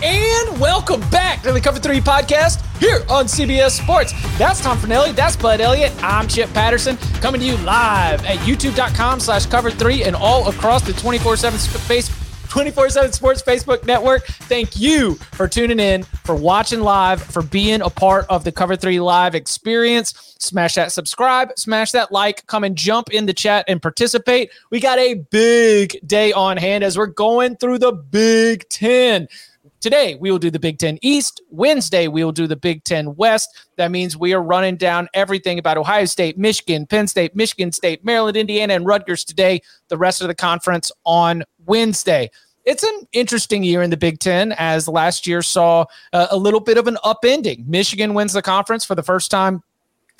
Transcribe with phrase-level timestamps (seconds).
[0.00, 4.12] And welcome back to the Cover 3 podcast here on CBS Sports.
[4.38, 5.12] That's Tom Fornelli.
[5.12, 5.92] That's Bud Elliott.
[6.04, 10.82] I'm Chip Patterson coming to you live at youtube.com slash cover 3 and all across
[10.82, 12.08] the 24-7 space
[12.48, 14.24] 24-7 Sports Facebook network.
[14.26, 18.76] Thank you for tuning in, for watching live, for being a part of the Cover
[18.76, 20.36] 3 live experience.
[20.38, 24.50] Smash that subscribe, smash that like, come and jump in the chat and participate.
[24.70, 29.28] We got a big day on hand as we're going through the Big Ten.
[29.80, 31.40] Today, we will do the Big Ten East.
[31.50, 33.66] Wednesday, we will do the Big Ten West.
[33.76, 38.04] That means we are running down everything about Ohio State, Michigan, Penn State, Michigan State,
[38.04, 39.60] Maryland, Indiana, and Rutgers today.
[39.88, 42.28] The rest of the conference on Wednesday.
[42.64, 46.60] It's an interesting year in the Big Ten as last year saw uh, a little
[46.60, 47.64] bit of an upending.
[47.68, 49.62] Michigan wins the conference for the first time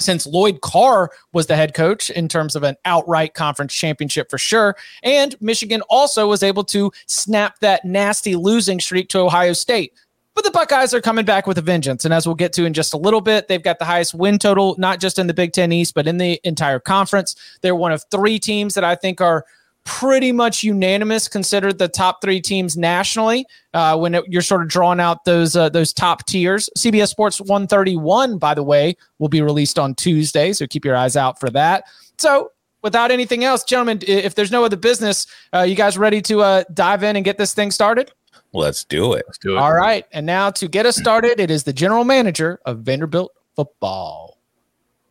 [0.01, 4.39] since Lloyd Carr was the head coach in terms of an outright conference championship for
[4.39, 4.77] sure.
[5.03, 9.93] And Michigan also was able to snap that nasty losing streak to Ohio State.
[10.35, 12.05] But the Buckeyes are coming back with a vengeance.
[12.05, 14.39] And as we'll get to in just a little bit, they've got the highest win
[14.39, 17.35] total, not just in the Big Ten East, but in the entire conference.
[17.61, 19.45] They're one of three teams that I think are
[19.85, 24.69] pretty much unanimous considered the top three teams nationally uh, when it, you're sort of
[24.69, 26.69] drawing out those uh, those top tiers.
[26.77, 31.17] CBS Sports 131, by the way, will be released on Tuesday, so keep your eyes
[31.17, 31.85] out for that.
[32.19, 32.53] So.
[32.81, 36.63] Without anything else, gentlemen, if there's no other business, uh, you guys ready to uh,
[36.73, 38.13] dive in and get this thing started?
[38.53, 39.25] Let's do it.
[39.27, 39.59] Let's do it.
[39.59, 40.07] All right.
[40.13, 44.39] And now to get us started, it is the general manager of Vanderbilt football.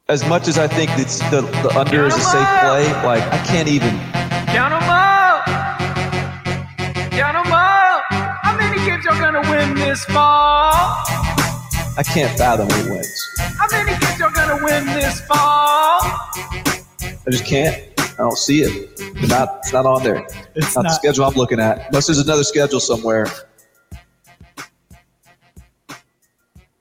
[0.08, 3.44] As much as I think it's the, the under is a safe play, like I
[3.46, 4.00] can't even
[4.48, 5.46] Count 'em up.
[7.12, 8.02] Count 'em up.
[8.44, 10.74] How many games y'all gonna win this fall?
[11.98, 13.28] I can't fathom who wins.
[13.60, 16.02] How many games y'all gonna win this fall?
[17.04, 17.76] I just can't.
[18.00, 18.90] I don't see it.
[19.00, 20.26] It's not it's not on there.
[20.56, 21.88] It's not, the schedule I'm looking at.
[21.88, 23.28] Unless there's another schedule somewhere.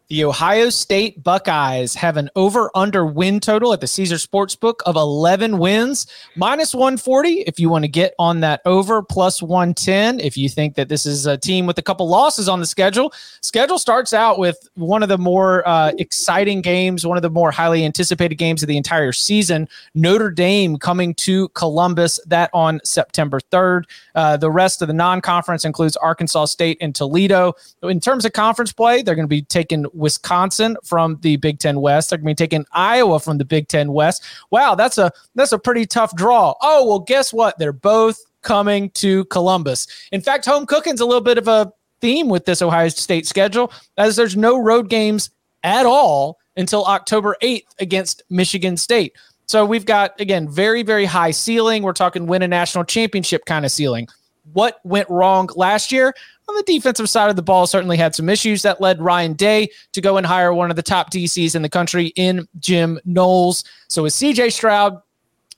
[0.08, 4.94] The Ohio State Buckeyes have an over under win total at the Caesar Sportsbook of
[4.94, 6.06] 11 wins,
[6.36, 10.76] minus 140 if you want to get on that over, plus 110 if you think
[10.76, 13.12] that this is a team with a couple losses on the schedule.
[13.40, 17.50] Schedule starts out with one of the more uh, exciting games, one of the more
[17.50, 19.68] highly anticipated games of the entire season.
[19.96, 23.86] Notre Dame coming to Columbus, that on September 3rd.
[24.14, 27.54] Uh, the rest of the non conference includes Arkansas State and Toledo.
[27.82, 31.80] In terms of conference play, they're going to be taking Wisconsin from the Big Ten
[31.80, 32.10] West.
[32.10, 34.22] They're going to be taking Iowa from the Big Ten West.
[34.50, 36.54] Wow, that's a that's a pretty tough draw.
[36.62, 37.58] Oh well, guess what?
[37.58, 39.86] They're both coming to Columbus.
[40.12, 43.72] In fact, home cooking's a little bit of a theme with this Ohio State schedule,
[43.96, 45.30] as there's no road games
[45.62, 49.14] at all until October 8th against Michigan State.
[49.46, 51.82] So we've got again very very high ceiling.
[51.82, 54.08] We're talking win a national championship kind of ceiling.
[54.52, 56.14] What went wrong last year?
[56.48, 59.68] On the defensive side of the ball, certainly had some issues that led Ryan Day
[59.92, 63.64] to go and hire one of the top DCs in the country in Jim Knowles.
[63.88, 65.02] So with CJ Stroud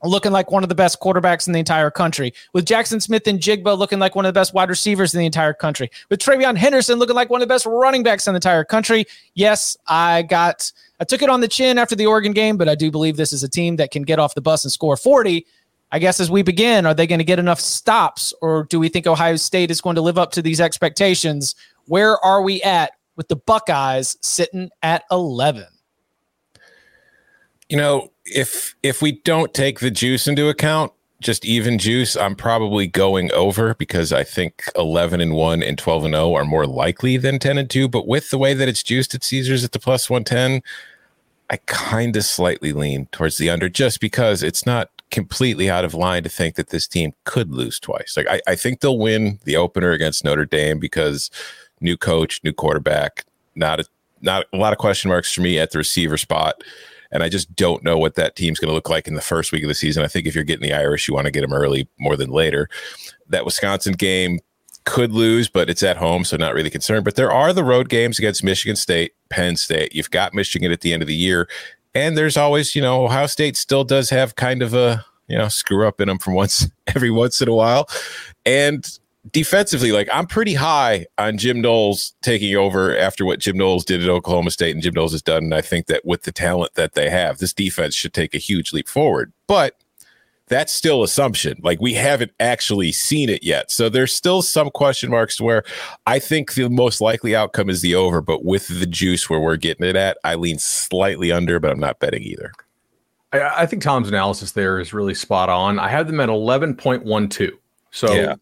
[0.05, 3.99] looking like one of the best quarterbacks in the entire country, with Jaxon Smith-Njigba looking
[3.99, 7.17] like one of the best wide receivers in the entire country, with TreVeyon Henderson looking
[7.17, 9.05] like one of the best running backs in the entire country.
[9.35, 12.75] Yes, I got I took it on the chin after the Oregon game, but I
[12.75, 15.47] do believe this is a team that can get off the bus and score 40.
[15.91, 18.89] I guess as we begin, are they going to get enough stops, or do we
[18.89, 21.55] think Ohio State is going to live up to these expectations?
[21.87, 25.67] Where are we at with the Buckeyes sitting at 11?
[27.71, 32.37] You know, if if we don't take the juice into account, just even juice, I'm
[32.37, 36.67] probably going over because I think 11 and 1 and 12 and 0 are more
[36.67, 39.73] likely than 10 and 2, but with the way that it's juiced at Caesars at
[39.73, 40.63] the plus 110,
[41.51, 45.95] I kind of slightly lean towards the under just because it's not completely out of
[45.95, 48.17] line to think that this team could lose twice.
[48.17, 51.31] Like I, I think they'll win the opener against Notre Dame because
[51.81, 53.25] new coach, new quarterback,
[53.55, 53.85] not a
[54.21, 56.63] not a lot of question marks for me at the receiver spot.
[57.11, 59.51] And I just don't know what that team's going to look like in the first
[59.51, 60.05] week of the season.
[60.05, 62.31] I think if you're getting the Irish, you want to get them early more than
[62.31, 62.69] later.
[63.29, 64.41] That Wisconsin game
[64.85, 67.05] could lose, but it's at home, so not really concerned.
[67.05, 69.95] But there are the road games against Michigan State, Penn State.
[69.95, 71.49] You've got Michigan at the end of the year.
[71.95, 75.49] And there's always, you know, Ohio State still does have kind of a, you know,
[75.49, 77.89] screw up in them from once every once in a while.
[78.47, 78.87] And
[79.33, 84.03] defensively, like I'm pretty high on Jim Knowles taking over after what Jim Knowles did
[84.03, 85.45] at Oklahoma State and Jim Knowles has done.
[85.45, 88.39] And I think that with the talent that they have, this defense should take a
[88.39, 89.33] huge leap forward.
[89.47, 89.75] But
[90.49, 91.59] that's still assumption.
[91.63, 93.71] Like we haven't actually seen it yet.
[93.71, 95.65] So there's still some question marks to where
[96.07, 99.57] I think the most likely outcome is the over, but with the juice where we're
[99.57, 102.53] getting it at, I lean slightly under, but I'm not betting either.
[103.33, 105.79] I, I think Tom's analysis there is really spot on.
[105.79, 107.53] I have them at 11.12.
[107.91, 108.35] So yeah.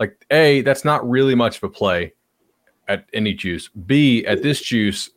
[0.00, 2.12] like A, that's not really much of a play
[2.88, 3.68] at any juice.
[3.86, 5.10] B, at this juice,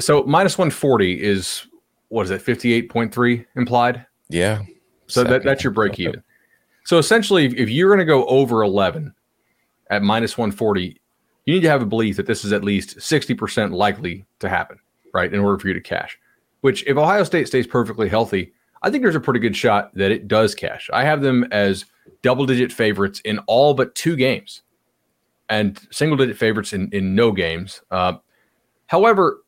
[0.00, 1.66] so minus 140 is
[2.14, 4.06] what is it, 58.3 implied?
[4.28, 4.62] Yeah.
[5.06, 6.22] So that, that's your break even.
[6.84, 9.14] So essentially, if you're going to go over 11
[9.90, 11.00] at minus 140,
[11.46, 14.78] you need to have a belief that this is at least 60% likely to happen,
[15.12, 15.32] right?
[15.32, 16.18] In order for you to cash.
[16.60, 18.52] Which, if Ohio State stays perfectly healthy,
[18.82, 20.88] I think there's a pretty good shot that it does cash.
[20.92, 21.84] I have them as
[22.22, 24.62] double digit favorites in all but two games
[25.48, 27.82] and single digit favorites in, in no games.
[27.90, 28.14] Uh,
[28.86, 29.42] however,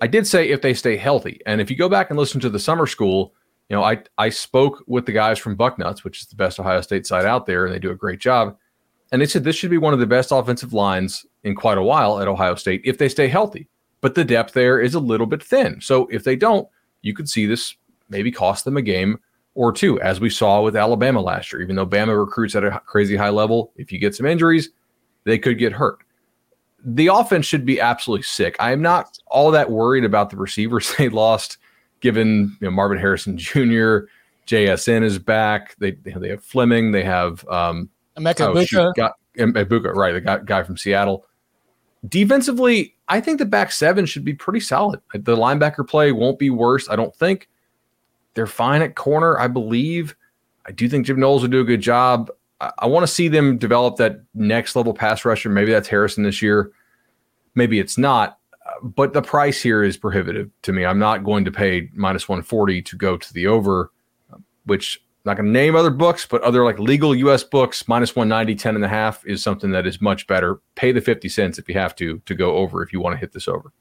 [0.00, 1.40] I did say if they stay healthy.
[1.46, 3.34] And if you go back and listen to the summer school,
[3.72, 6.82] you know, I I spoke with the guys from Bucknuts, which is the best Ohio
[6.82, 8.54] State side out there, and they do a great job.
[9.10, 11.82] And they said this should be one of the best offensive lines in quite a
[11.82, 13.70] while at Ohio State if they stay healthy.
[14.02, 15.80] But the depth there is a little bit thin.
[15.80, 16.68] So if they don't,
[17.00, 17.74] you could see this
[18.10, 19.18] maybe cost them a game
[19.54, 21.62] or two, as we saw with Alabama last year.
[21.62, 24.68] Even though Bama recruits at a crazy high level, if you get some injuries,
[25.24, 26.00] they could get hurt.
[26.84, 28.54] The offense should be absolutely sick.
[28.60, 31.56] I am not all that worried about the receivers they lost
[32.02, 34.00] given you know, Marvin Harrison Jr.,
[34.46, 35.76] JSN is back.
[35.78, 36.92] They they have Fleming.
[36.92, 40.12] They have um, Emeka oh, shoot, got, Egbuka, right?
[40.12, 41.24] The guy, guy from Seattle.
[42.08, 45.00] Defensively, I think the back seven should be pretty solid.
[45.14, 46.88] The linebacker play won't be worse.
[46.90, 47.48] I don't think
[48.34, 49.38] they're fine at corner.
[49.38, 50.16] I believe.
[50.66, 52.30] I do think Jim Knowles will do a good job.
[52.60, 55.48] I, I want to see them develop that next level pass rusher.
[55.48, 56.72] Maybe that's Harrison this year.
[57.54, 58.38] Maybe it's not
[58.82, 60.84] but the price here is prohibitive to me.
[60.84, 63.90] I'm not going to pay minus 140 to go to the over,
[64.64, 68.16] which I'm not going to name other books, but other like legal US books, minus
[68.16, 70.60] 190, 10 and a half is something that is much better.
[70.74, 73.18] Pay the 50 cents if you have to to go over if you want to
[73.18, 73.72] hit this over.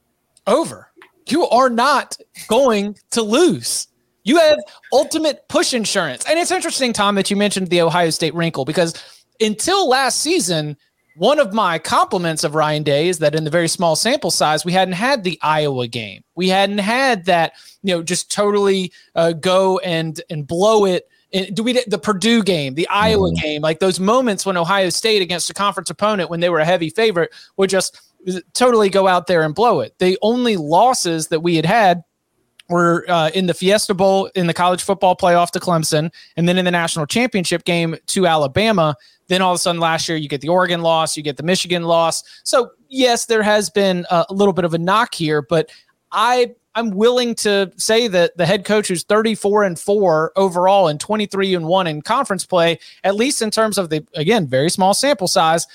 [0.45, 0.91] Over.
[1.27, 2.17] You are not
[2.47, 3.87] going to lose.
[4.23, 4.59] You have
[4.93, 6.25] ultimate push insurance.
[6.27, 8.93] And it's interesting, Tom, that you mentioned the Ohio State wrinkle because
[9.39, 10.77] until last season,
[11.15, 14.63] one of my compliments of Ryan Day is that in the very small sample size,
[14.63, 16.23] we hadn't had the Iowa game.
[16.35, 17.53] We hadn't had that,
[17.83, 21.07] you know, just totally uh, go and and blow it.
[21.33, 23.41] And do we the Purdue game, the Iowa mm.
[23.41, 26.65] game, like those moments when Ohio State against a conference opponent when they were a
[26.65, 27.99] heavy favorite would just
[28.53, 29.95] totally go out there and blow it.
[29.99, 32.03] The only losses that we had had
[32.71, 36.57] were uh, in the Fiesta Bowl in the college football playoff to Clemson, and then
[36.57, 38.95] in the national championship game to Alabama.
[39.27, 41.43] Then all of a sudden last year, you get the Oregon loss, you get the
[41.43, 42.23] Michigan loss.
[42.43, 45.69] So, yes, there has been a, little bit of a knock here, but
[46.11, 50.99] I I'm willing to say that the head coach who's 34 and 4 overall and
[50.99, 54.93] 23 and 1 in conference play, at least in terms of the again, very small
[54.93, 55.67] sample size,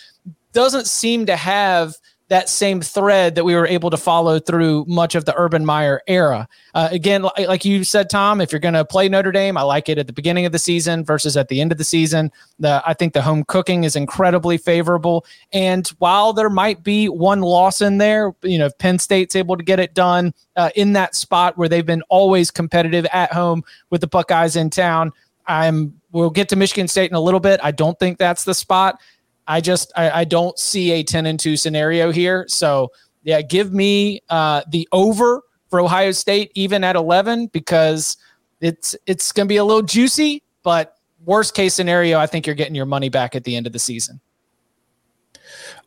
[0.52, 1.96] doesn't seem to have
[2.28, 6.02] that same thread that we were able to follow through much of the Urban Meyer
[6.08, 6.48] era.
[6.74, 9.88] Uh, again, like you said, Tom, if you're going to play Notre Dame, I like
[9.88, 12.32] it at the beginning of the season versus at the end of the season.
[12.58, 15.24] The, I think the home cooking is incredibly favorable.
[15.52, 19.56] And while there might be one loss in there, you know, if Penn State's able
[19.56, 23.62] to get it done uh, in that spot where they've been always competitive at home
[23.90, 25.12] with the Buckeyes in town,
[25.46, 27.60] I'm we'll get to Michigan State in a little bit.
[27.62, 28.98] I don't think that's the spot.
[29.46, 32.46] I just I, I don't see a 10 and 2 scenario here.
[32.48, 32.90] So
[33.22, 38.16] yeah, give me uh, the over for Ohio State even at 11 because
[38.60, 42.54] it's it's going to be a little juicy, but worst case scenario, I think you're
[42.54, 44.20] getting your money back at the end of the season.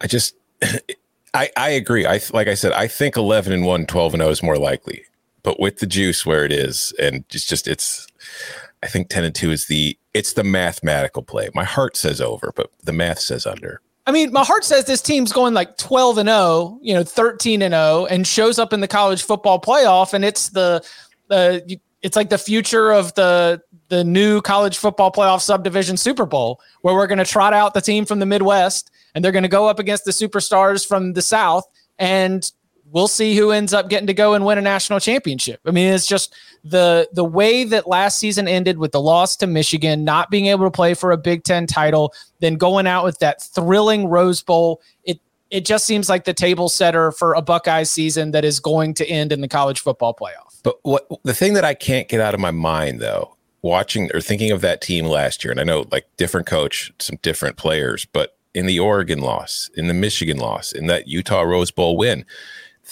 [0.02, 0.36] I just
[1.34, 2.06] I I agree.
[2.06, 5.06] I like I said I think 11 and 1 12 and 0 is more likely.
[5.42, 8.08] But with the juice where it is and it's just it's
[8.84, 11.50] I think 10 and 2 is the it's the mathematical play.
[11.54, 13.82] My heart says over, but the math says under.
[14.08, 17.62] I mean, my heart says this team's going like 12 and 0, you know, 13
[17.62, 20.84] and 0 and shows up in the college football playoff and it's the
[21.30, 21.60] uh,
[22.02, 26.96] it's like the future of the the new college football playoff subdivision Super Bowl where
[26.96, 29.68] we're going to trot out the team from the Midwest and they're going to go
[29.68, 31.66] up against the superstars from the South
[31.98, 32.52] and
[32.92, 35.60] we'll see who ends up getting to go and win a national championship.
[35.66, 39.48] I mean, it's just the the way that last season ended with the loss to
[39.48, 43.20] Michigan, not being able to play for a Big Ten title, then going out with
[43.20, 44.82] that thrilling Rose Bowl.
[45.04, 45.20] It
[45.50, 49.08] it just seems like the table setter for a Buckeye season that is going to
[49.08, 50.62] end in the college football playoff.
[50.64, 54.22] But what the thing that I can't get out of my mind though, watching or
[54.22, 58.06] thinking of that team last year, and I know like different coach, some different players,
[58.06, 62.26] but in the Oregon loss, in the Michigan loss, in that Utah Rose Bowl win,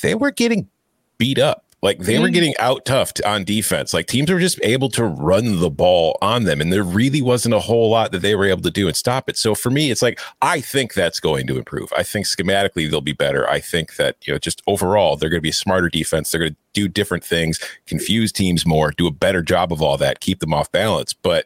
[0.02, 0.70] they were getting
[1.18, 1.64] beat up.
[1.84, 2.34] Like they were mm.
[2.34, 3.94] getting out toughed on defense.
[3.94, 6.60] Like teams were just able to run the ball on them.
[6.60, 9.30] And there really wasn't a whole lot that they were able to do and stop
[9.30, 9.38] it.
[9.38, 11.94] So for me, it's like, I think that's going to improve.
[11.96, 13.48] I think schematically they'll be better.
[13.48, 16.32] I think that, you know, just overall, they're going to be a smarter defense.
[16.32, 19.98] They're going to do different things, confuse teams more, do a better job of all
[19.98, 21.14] that, keep them off balance.
[21.14, 21.46] But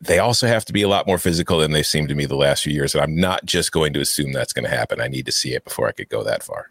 [0.00, 2.36] they also have to be a lot more physical than they seem to me the
[2.36, 2.94] last few years.
[2.94, 5.00] And I'm not just going to assume that's going to happen.
[5.00, 6.70] I need to see it before I could go that far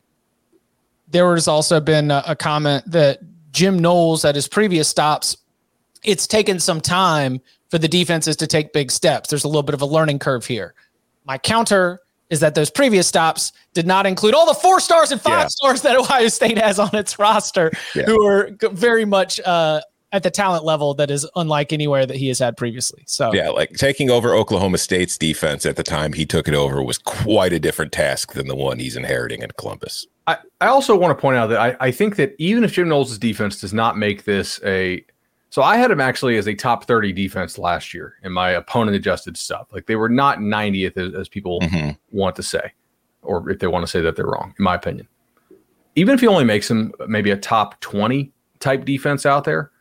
[1.11, 3.19] there has also been a, a comment that
[3.51, 5.37] Jim Knowles at his previous stops,
[6.03, 7.39] it's taken some time
[7.69, 9.29] for the defenses to take big steps.
[9.29, 10.73] There's a little bit of a learning curve here.
[11.25, 11.99] My counter
[12.29, 15.47] is that those previous stops did not include all the four stars and five yeah.
[15.47, 18.03] stars that Ohio State has on its roster, yeah.
[18.03, 19.81] who are very much uh,
[20.13, 23.03] at the talent level that is unlike anywhere that he has had previously.
[23.05, 26.81] So yeah, like taking over Oklahoma State's defense at the time he took it over
[26.81, 30.07] was quite a different task than the one he's inheriting in Columbus.
[30.27, 32.87] I, I also want to point out that I, I think that even if Jim
[32.87, 35.03] Knowles' defense does not make this a
[35.51, 38.95] so I had him actually as a top 30 defense last year in my opponent
[38.95, 39.67] adjusted stuff.
[39.73, 41.89] Like they were not 90th as, as people mm-hmm.
[42.17, 42.71] want to say,
[43.21, 45.09] or if they want to say that they're wrong, in my opinion.
[45.95, 49.71] Even if he only makes him maybe a top 20 type defense out there,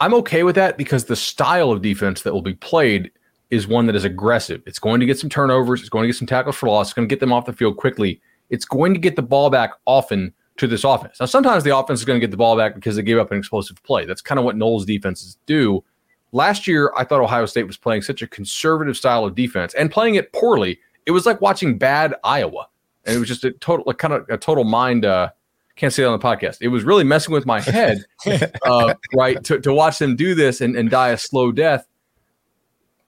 [0.00, 3.10] I'm okay with that because the style of defense that will be played
[3.50, 4.62] is one that is aggressive.
[4.64, 6.94] It's going to get some turnovers, it's going to get some tackles for loss, it's
[6.94, 8.22] going to get them off the field quickly
[8.54, 11.18] it's going to get the ball back often to this offense.
[11.18, 13.32] Now, sometimes the offense is going to get the ball back because they gave up
[13.32, 14.04] an explosive play.
[14.04, 15.82] That's kind of what Knowles defenses do.
[16.30, 19.90] Last year, I thought Ohio State was playing such a conservative style of defense and
[19.90, 20.78] playing it poorly.
[21.06, 22.68] It was like watching bad Iowa,
[23.04, 25.04] and it was just a total, like, kind of a total mind.
[25.04, 25.30] Uh,
[25.76, 26.58] can't say that on the podcast.
[26.60, 28.04] It was really messing with my head,
[28.64, 29.42] uh, right?
[29.44, 31.88] To, to watch them do this and, and die a slow death.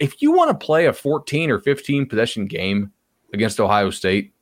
[0.00, 2.92] If you want to play a 14 or 15 possession game
[3.32, 4.32] against Ohio State,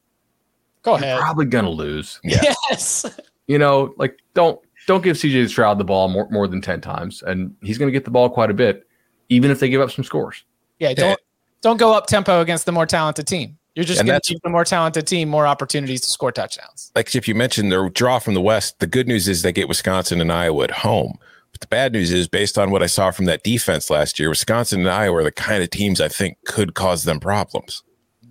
[0.84, 1.18] Go ahead.
[1.18, 2.20] probably gonna lose.
[2.24, 2.54] Yeah.
[2.70, 3.04] Yes.
[3.46, 7.22] You know, like don't don't give CJ Stroud the ball more, more than 10 times.
[7.22, 8.86] And he's gonna get the ball quite a bit,
[9.28, 10.44] even if they give up some scores.
[10.78, 11.16] Yeah, don't yeah.
[11.62, 13.58] don't go up tempo against the more talented team.
[13.74, 16.92] You're just going to give the more talented team more opportunities to score touchdowns.
[16.94, 19.66] Like if you mentioned their draw from the West, the good news is they get
[19.66, 21.18] Wisconsin and Iowa at home.
[21.50, 24.28] But the bad news is, based on what I saw from that defense last year,
[24.28, 27.82] Wisconsin and Iowa are the kind of teams I think could cause them problems.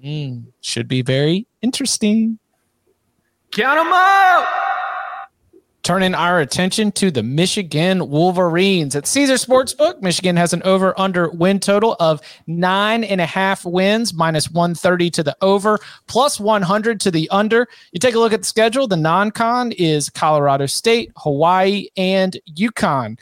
[0.03, 2.38] Mm, should be very interesting.
[3.55, 4.48] Count them out.
[5.83, 10.01] Turning our attention to the Michigan Wolverines at Caesar Sportsbook.
[10.01, 15.12] Michigan has an over under win total of nine and a half wins, minus 130
[15.12, 17.67] to the over, plus 100 to the under.
[17.91, 18.88] You take a look at the schedule.
[18.88, 23.19] The non con is Colorado State, Hawaii, and UConn.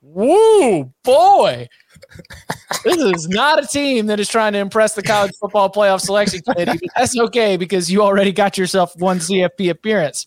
[0.00, 1.68] Woo, boy
[2.84, 6.40] this is not a team that is trying to impress the college football playoff selection
[6.40, 6.88] committee.
[6.96, 10.26] That's okay because you already got yourself one CFP appearance.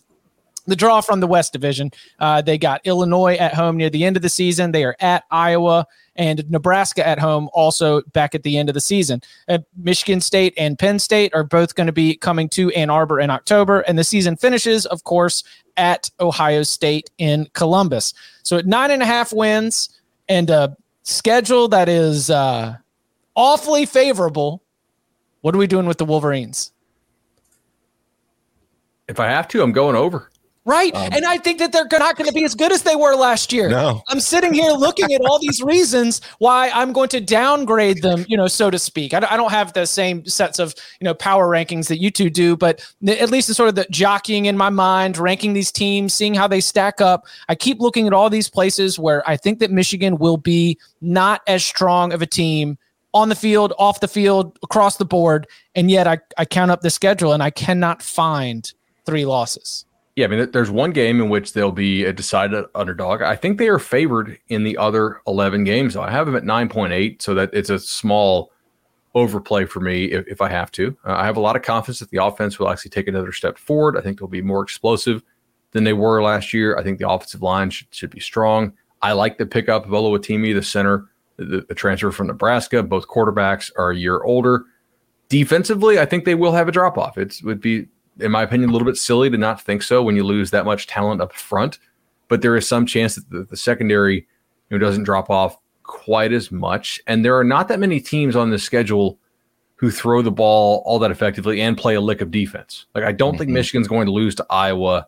[0.66, 4.16] The draw from the West Division, uh, they got Illinois at home near the end
[4.16, 4.72] of the season.
[4.72, 5.86] They are at Iowa
[6.16, 9.20] and Nebraska at home also back at the end of the season.
[9.48, 13.20] Uh, Michigan State and Penn State are both going to be coming to Ann Arbor
[13.20, 15.44] in October, and the season finishes, of course,
[15.76, 18.14] at Ohio State in Columbus.
[18.42, 19.90] So at nine and a half wins
[20.28, 22.76] and a schedule that is uh,
[23.36, 24.62] awfully favorable.
[25.42, 26.72] What are we doing with the Wolverines?
[29.06, 30.30] If I have to, I'm going over.
[30.66, 30.94] Right.
[30.94, 33.14] Um, and I think that they're not going to be as good as they were
[33.14, 33.68] last year.
[33.68, 34.02] No.
[34.08, 38.36] I'm sitting here looking at all these reasons why I'm going to downgrade them, you
[38.38, 39.12] know, so to speak.
[39.12, 42.30] I, I don't have the same sets of, you know, power rankings that you two
[42.30, 46.14] do, but at least it's sort of the jockeying in my mind, ranking these teams,
[46.14, 47.26] seeing how they stack up.
[47.50, 51.42] I keep looking at all these places where I think that Michigan will be not
[51.46, 52.78] as strong of a team
[53.12, 55.46] on the field, off the field, across the board.
[55.74, 58.72] And yet I, I count up the schedule and I cannot find
[59.04, 59.84] three losses.
[60.16, 63.22] Yeah, I mean, there's one game in which they'll be a decided underdog.
[63.22, 65.96] I think they are favored in the other 11 games.
[65.96, 68.52] I have them at 9.8, so that it's a small
[69.16, 70.96] overplay for me if, if I have to.
[71.04, 73.58] Uh, I have a lot of confidence that the offense will actually take another step
[73.58, 73.96] forward.
[73.96, 75.22] I think they'll be more explosive
[75.72, 76.76] than they were last year.
[76.78, 78.72] I think the offensive line should, should be strong.
[79.02, 81.06] I like the pickup of Oluwatimi, the center,
[81.36, 82.82] the, the transfer from Nebraska.
[82.82, 84.64] Both quarterbacks are a year older.
[85.28, 87.18] Defensively, I think they will have a drop off.
[87.18, 87.88] It would be
[88.20, 90.64] in my opinion, a little bit silly to not think so when you lose that
[90.64, 91.78] much talent up front.
[92.28, 94.26] But there is some chance that the, the secondary
[94.70, 97.00] you know, doesn't drop off quite as much.
[97.06, 99.18] And there are not that many teams on the schedule
[99.76, 102.86] who throw the ball all that effectively and play a lick of defense.
[102.94, 103.38] Like I don't mm-hmm.
[103.38, 105.06] think Michigan's going to lose to Iowa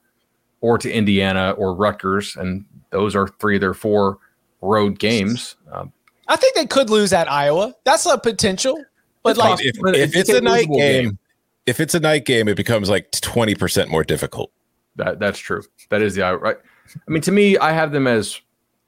[0.60, 4.18] or to Indiana or Rutgers, and those are three of their four
[4.60, 5.56] road games.
[5.72, 5.92] Um,
[6.28, 7.74] I think they could lose at Iowa.
[7.84, 8.82] That's a potential.
[9.22, 11.18] But like, if, if it's a night game, game,
[11.66, 14.50] if it's a night game, it becomes like twenty percent more difficult.
[14.96, 15.62] That that's true.
[15.90, 16.56] That is the right.
[16.94, 18.40] I mean, to me, I have them as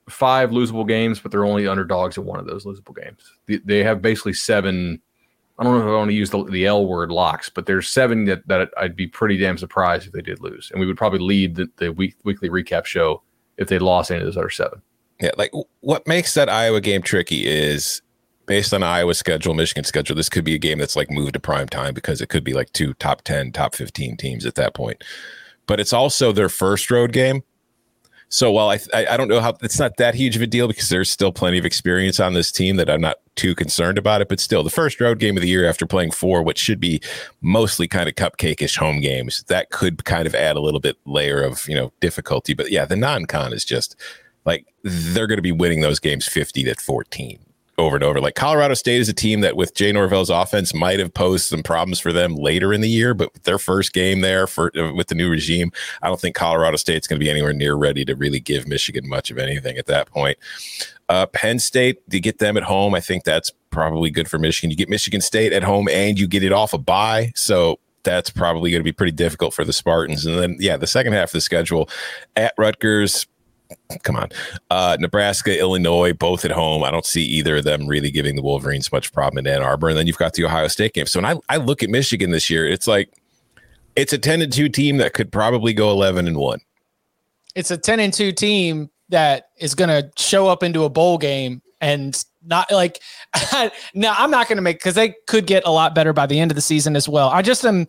[0.08, 3.20] five losable games, but they're only underdogs in one of those losable games.
[3.46, 5.00] They, they have basically seven.
[5.58, 7.88] I don't know if I want to use the, the L word locks, but there's
[7.88, 10.96] seven that, that I'd be pretty damn surprised if they did lose, and we would
[10.96, 13.22] probably lead the, the week, weekly recap show
[13.56, 14.80] if they lost any of those other seven.
[15.20, 18.02] Yeah, like what makes that Iowa game tricky is
[18.48, 20.16] based on Iowa's schedule, Michigan's schedule.
[20.16, 22.54] This could be a game that's like moved to prime time because it could be
[22.54, 25.04] like two top ten, top fifteen teams at that point.
[25.66, 27.42] But it's also their first road game.
[28.30, 30.68] So while I, I, I don't know how it's not that huge of a deal
[30.68, 34.20] because there's still plenty of experience on this team that I'm not too concerned about
[34.20, 34.28] it.
[34.28, 37.00] But still, the first road game of the year after playing four, which should be
[37.40, 41.42] mostly kind of cupcakeish home games, that could kind of add a little bit layer
[41.42, 42.54] of you know difficulty.
[42.54, 43.94] But yeah, the non-con is just
[44.44, 47.38] like they're going to be winning those games 50 to 14
[47.78, 48.20] over and over.
[48.20, 51.62] Like Colorado State is a team that with Jay Norvell's offense might have posed some
[51.62, 55.06] problems for them later in the year, but their first game there for uh, with
[55.06, 58.14] the new regime, I don't think Colorado State's going to be anywhere near ready to
[58.14, 60.36] really give Michigan much of anything at that point.
[61.08, 64.70] Uh, Penn State, to get them at home, I think that's probably good for Michigan.
[64.70, 68.30] You get Michigan State at home and you get it off a bye, so that's
[68.30, 70.26] probably going to be pretty difficult for the Spartans.
[70.26, 71.88] And then, yeah, the second half of the schedule
[72.36, 73.26] at Rutgers,
[74.02, 74.28] come on.
[74.70, 76.84] Uh, Nebraska, Illinois, both at home.
[76.84, 79.88] I don't see either of them really giving the Wolverines much problem in Ann Arbor.
[79.88, 81.06] And then you've got the Ohio State game.
[81.06, 83.10] So when I, I look at Michigan this year, it's like
[83.96, 86.60] it's a 10 and 2 team that could probably go 11 and 1.
[87.54, 91.18] It's a 10 and 2 team that is going to show up into a bowl
[91.18, 93.00] game and not like
[93.94, 96.38] now I'm not going to make because they could get a lot better by the
[96.38, 97.28] end of the season as well.
[97.28, 97.86] I just am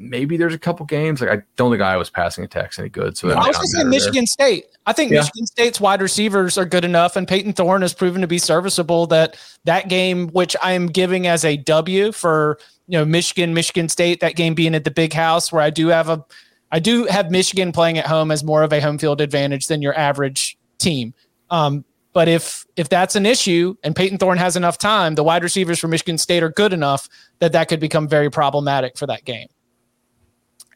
[0.00, 1.20] maybe there's a couple games.
[1.20, 3.16] Like I don't think Iowa's passing attacks any good.
[3.16, 4.26] So I was just saying Michigan there.
[4.26, 4.64] State.
[4.86, 5.18] I think yeah.
[5.18, 9.06] Michigan State's wide receivers are good enough, and Payton Thorne has proven to be serviceable.
[9.06, 12.58] That that game, which I am giving as a W for
[12.88, 15.88] you know Michigan, Michigan State, that game being at the Big House, where I do
[15.88, 16.24] have a,
[16.72, 19.82] I do have Michigan playing at home as more of a home field advantage than
[19.82, 21.14] your average team.
[21.50, 25.44] Um, but if if that's an issue and Payton Thorne has enough time, the wide
[25.44, 27.08] receivers for Michigan State are good enough
[27.38, 29.46] that that could become very problematic for that game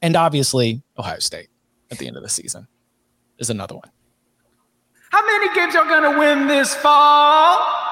[0.03, 1.49] and obviously Ohio State
[1.91, 2.67] at the end of the season
[3.39, 3.91] is another one.
[5.11, 7.85] How many games are going to win this fall?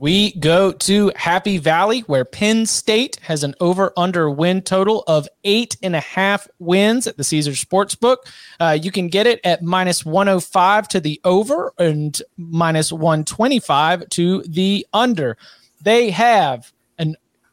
[0.00, 5.28] We go to Happy Valley, where Penn State has an over under win total of
[5.42, 8.18] eight and a half wins at the Caesars Sportsbook.
[8.60, 14.42] Uh, you can get it at minus 105 to the over and minus 125 to
[14.42, 15.36] the under.
[15.82, 16.72] They have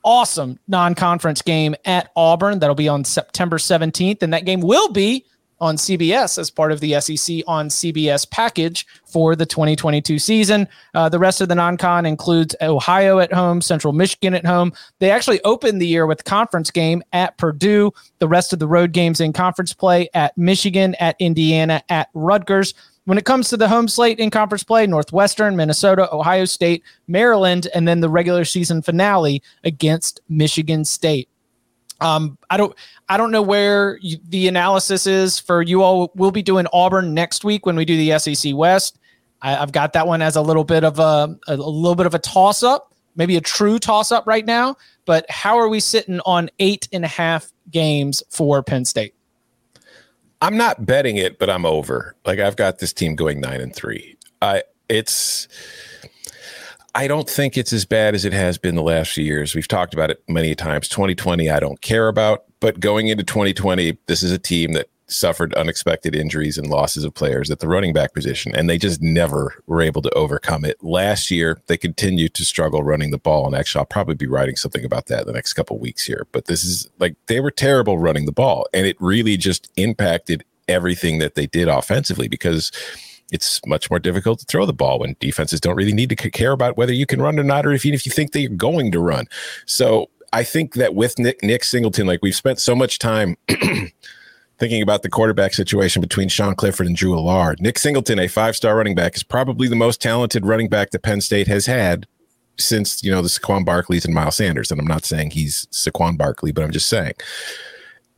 [0.06, 2.60] awesome non-conference game at Auburn.
[2.60, 5.26] That'll be on September 17th, and that game will be
[5.60, 10.68] on CBS as part of the SEC on CBS package for the 2022 season.
[10.94, 14.74] Uh, the rest of the non-con includes Ohio at home, Central Michigan at home.
[15.00, 17.94] They actually opened the year with conference game at Purdue.
[18.20, 22.74] The rest of the road games in conference play at Michigan, at Indiana, at Rutgers.
[23.06, 27.68] When it comes to the home slate in conference play, Northwestern, Minnesota, Ohio State, Maryland,
[27.74, 31.30] and then the regular season finale against Michigan State.
[32.02, 32.76] Um, I don't,
[33.08, 36.12] I don't know where you, the analysis is for you all.
[36.16, 38.98] We'll be doing Auburn next week when we do the SEC West.
[39.42, 42.08] I, have got that one as a little bit of a, a, a little bit
[42.08, 44.76] of a toss up, maybe a true toss up right now.
[45.06, 49.14] But how are we sitting on eight and a half games for Penn State?
[50.42, 52.16] I'm not betting it, but I'm over.
[52.26, 54.18] Like I've got this team going nine and three.
[54.42, 55.48] I it's
[56.94, 59.54] I don't think it's as bad as it has been the last few years.
[59.54, 60.88] We've talked about it many times.
[60.88, 65.54] 2020, I don't care about, but going into 2020, this is a team that suffered
[65.54, 69.62] unexpected injuries and losses of players at the running back position, and they just never
[69.68, 70.84] were able to overcome it.
[70.84, 74.56] Last year, they continued to struggle running the ball, and actually, I'll probably be writing
[74.56, 76.28] something about that in the next couple weeks here.
[76.32, 80.44] But this is like they were terrible running the ball, and it really just impacted
[80.68, 82.72] everything that they did offensively because
[83.32, 86.52] it's much more difficult to throw the ball when defenses don't really need to care
[86.52, 88.92] about whether you can run or not, or if even if you think they're going
[88.92, 89.28] to run.
[89.66, 93.38] So I think that with Nick, Nick Singleton, like we've spent so much time
[94.58, 97.60] thinking about the quarterback situation between Sean Clifford and Drew Allar.
[97.60, 101.22] Nick Singleton, a five-star running back, is probably the most talented running back that Penn
[101.22, 102.08] State has had
[102.58, 104.72] since you know the Saquon Barkleys and Miles Sanders.
[104.72, 107.14] And I'm not saying he's Saquon Barkley, but I'm just saying.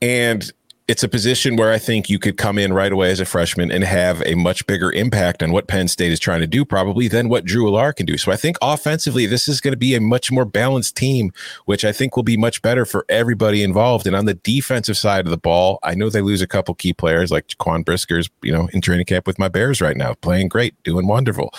[0.01, 0.51] And
[0.87, 3.71] it's a position where I think you could come in right away as a freshman
[3.71, 7.09] and have a much bigger impact on what Penn State is trying to do, probably
[7.09, 8.17] than what Drew Allar can do.
[8.17, 11.33] So I think offensively, this is going to be a much more balanced team,
[11.65, 14.07] which I think will be much better for everybody involved.
[14.07, 16.93] And on the defensive side of the ball, I know they lose a couple key
[16.93, 20.47] players like Quan Brisker's, you know, in training camp with my Bears right now, playing
[20.47, 21.53] great, doing wonderful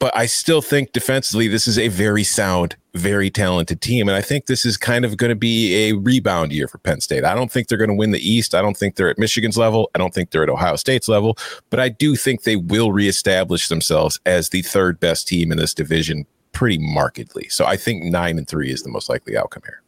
[0.00, 4.08] but I still think defensively, this is a very sound, very talented team.
[4.08, 7.00] And I think this is kind of going to be a rebound year for Penn
[7.00, 7.24] State.
[7.24, 8.54] I don't think they're going to win the East.
[8.54, 9.90] I don't think they're at Michigan's level.
[9.94, 11.36] I don't think they're at Ohio State's level,
[11.70, 15.74] but I do think they will reestablish themselves as the third best team in this
[15.74, 17.48] division pretty markedly.
[17.48, 19.82] So I think nine and three is the most likely outcome here.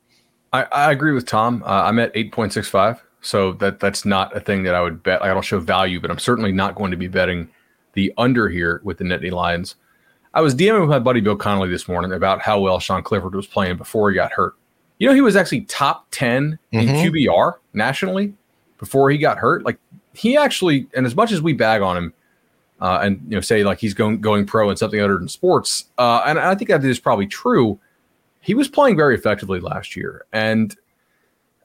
[0.53, 1.63] I, I agree with Tom.
[1.65, 3.01] Uh, I'm at 8.65.
[3.23, 5.23] So that that's not a thing that I would bet.
[5.23, 7.49] I don't show value, but I'm certainly not going to be betting
[7.93, 9.77] the under here with the Nittany Lions.
[10.35, 13.35] I was DMing with my buddy Bill Connolly this morning about how well Sean Clifford
[13.35, 14.55] was playing before he got hurt.
[14.99, 16.95] You know, he was actually top 10 in mm-hmm.
[16.95, 18.33] QBR nationally
[18.79, 19.65] before he got hurt.
[19.65, 19.79] Like
[20.15, 22.15] he actually, and as much as we bag on him
[22.81, 25.85] uh, and you know say like he's going going pro in something other than sports,
[25.99, 27.79] uh, and I think that is probably true.
[28.41, 30.75] He was playing very effectively last year, and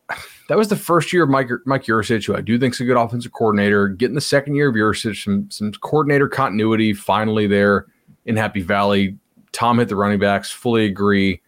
[0.50, 2.86] that was the first year of Mike Mike Yurcich, who I do think is a
[2.86, 3.88] good offensive coordinator.
[3.88, 7.88] Getting the second year of Yurcich, some some coordinator continuity finally there
[8.28, 9.18] in Happy Valley.
[9.52, 10.52] Tom hit the running backs.
[10.52, 11.42] Fully agree.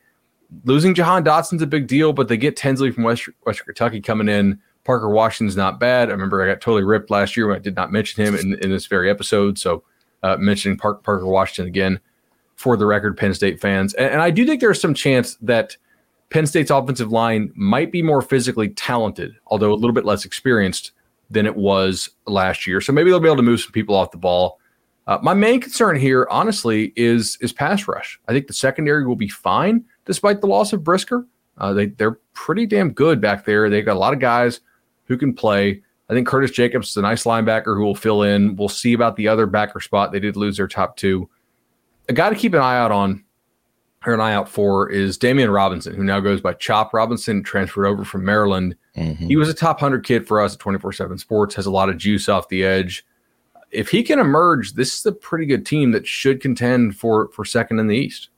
[0.65, 4.27] Losing Jahan Dotson's a big deal, but they get Tinsley from West, Western Kentucky coming
[4.27, 4.59] in.
[4.83, 6.09] Parker Washington's not bad.
[6.09, 8.57] I remember I got totally ripped last year when I did not mention him in,
[8.63, 9.59] in this very episode.
[9.59, 9.83] So
[10.23, 11.99] uh, mentioning Park, Parker Washington again
[12.55, 13.93] for the record, Penn State fans.
[13.93, 15.77] And, and I do think there's some chance that
[16.29, 20.91] Penn State's offensive line might be more physically talented, although a little bit less experienced
[21.29, 22.81] than it was last year.
[22.81, 24.58] So maybe they'll be able to move some people off the ball.
[25.09, 28.19] Uh, my main concern here, honestly, is is pass rush.
[28.27, 31.25] I think the secondary will be fine despite the loss of Brisker.
[31.57, 33.71] Uh, they they're pretty damn good back there.
[33.71, 34.61] They've got a lot of guys
[35.05, 35.81] who can play.
[36.09, 38.55] I think Curtis Jacobs is a nice linebacker who will fill in.
[38.55, 40.11] We'll see about the other backer spot.
[40.11, 41.27] They did lose their top two.
[42.07, 43.23] A guy to keep an eye out on,
[44.05, 47.87] or an eye out for, is Demeioun Robinson, who now goes by Chop Robinson, transferred
[47.87, 48.75] over from Maryland.
[48.95, 49.25] Mm-hmm.
[49.25, 51.89] He was a top 100 kid for us at 24 7 Sports, has a lot
[51.89, 53.03] of juice off the edge
[53.71, 57.45] if he can emerge, this is a pretty good team that should contend for for
[57.45, 58.29] second in the East.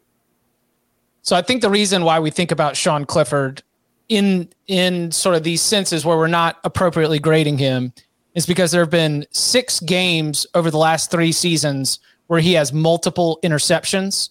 [1.21, 3.63] So I think the reason why we think about Sean Clifford
[4.09, 7.93] in in sort of these senses where we're not appropriately grading him
[8.33, 12.71] is because there have been six games over the last three seasons where he has
[12.71, 14.29] multiple interceptions,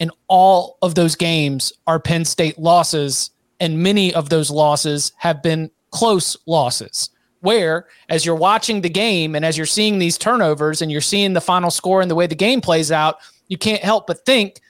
[0.00, 5.42] and all of those games are Penn State losses, and many of those losses have
[5.42, 10.82] been close losses where as you're watching the game and as you're seeing these turnovers
[10.82, 13.82] and you're seeing the final score and the way the game plays out, you can't
[13.82, 14.60] help but think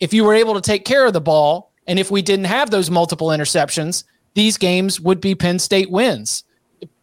[0.00, 2.70] if you were able to take care of the ball and if we didn't have
[2.70, 6.44] those multiple interceptions, these games would be Penn State wins.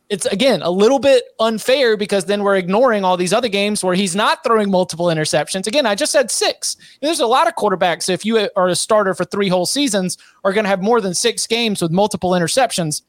[0.09, 3.95] it's again a little bit unfair because then we're ignoring all these other games where
[3.95, 5.67] he's not throwing multiple interceptions.
[5.67, 6.77] Again, I just said six.
[7.01, 10.53] There's a lot of quarterbacks, if you are a starter for three whole seasons, are
[10.53, 13.01] going to have more than six games with multiple interceptions.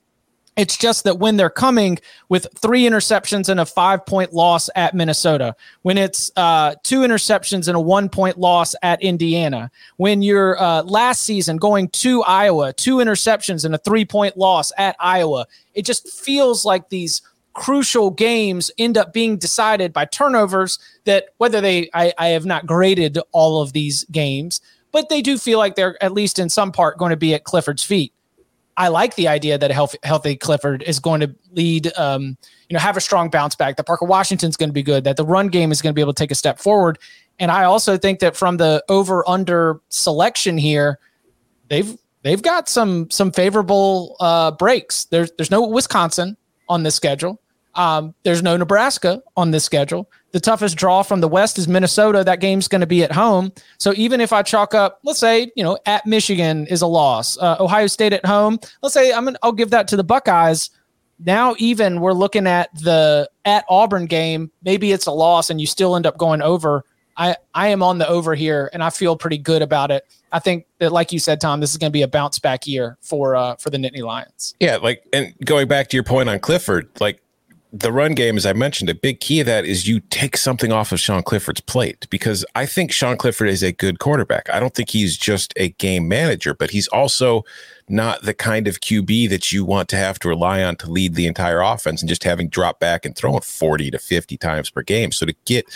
[0.58, 4.92] It's just that when they're coming with three interceptions and a five point loss at
[4.92, 10.60] Minnesota, when it's uh, two interceptions and a one point loss at Indiana, when you're
[10.60, 15.46] uh, last season going to Iowa, two interceptions and a three point loss at Iowa,
[15.74, 21.60] it just feels like these crucial games end up being decided by turnovers that whether
[21.60, 25.76] they, I, I have not graded all of these games, but they do feel like
[25.76, 28.12] they're at least in some part going to be at Clifford's feet.
[28.78, 32.38] I like the idea that a healthy, healthy Clifford is going to lead, um,
[32.68, 33.76] you know, have a strong bounce back.
[33.76, 35.02] That Parker Washington's going to be good.
[35.02, 36.98] That the run game is going to be able to take a step forward.
[37.40, 41.00] And I also think that from the over under selection here,
[41.68, 45.06] they've they've got some some favorable uh, breaks.
[45.06, 46.36] There's there's no Wisconsin
[46.68, 47.40] on this schedule.
[47.74, 50.08] Um, there's no Nebraska on this schedule.
[50.32, 52.22] The toughest draw from the West is Minnesota.
[52.22, 53.50] That game's going to be at home.
[53.78, 57.38] So even if I chalk up, let's say, you know, at Michigan is a loss,
[57.38, 60.70] uh, Ohio State at home, let's say I'm gonna, I'll give that to the Buckeyes.
[61.18, 64.52] Now, even we're looking at the at Auburn game.
[64.62, 66.84] Maybe it's a loss, and you still end up going over.
[67.16, 70.04] I I am on the over here, and I feel pretty good about it.
[70.30, 72.66] I think that, like you said, Tom, this is going to be a bounce back
[72.66, 74.54] year for uh, for the Nittany Lions.
[74.60, 77.20] Yeah, like and going back to your point on Clifford, like
[77.72, 80.72] the run game, as I mentioned, a big key of that is you take something
[80.72, 84.48] off of Sean Clifford's plate because I think Sean Clifford is a good quarterback.
[84.50, 87.44] I don't think he's just a game manager, but he's also
[87.88, 91.14] not the kind of QB that you want to have to rely on to lead
[91.14, 94.70] the entire offense and just having drop back and throw it 40 to 50 times
[94.70, 95.12] per game.
[95.12, 95.66] So to get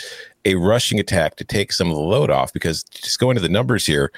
[0.45, 3.49] a rushing attack to take some of the load off, because just going to the
[3.49, 4.11] numbers here,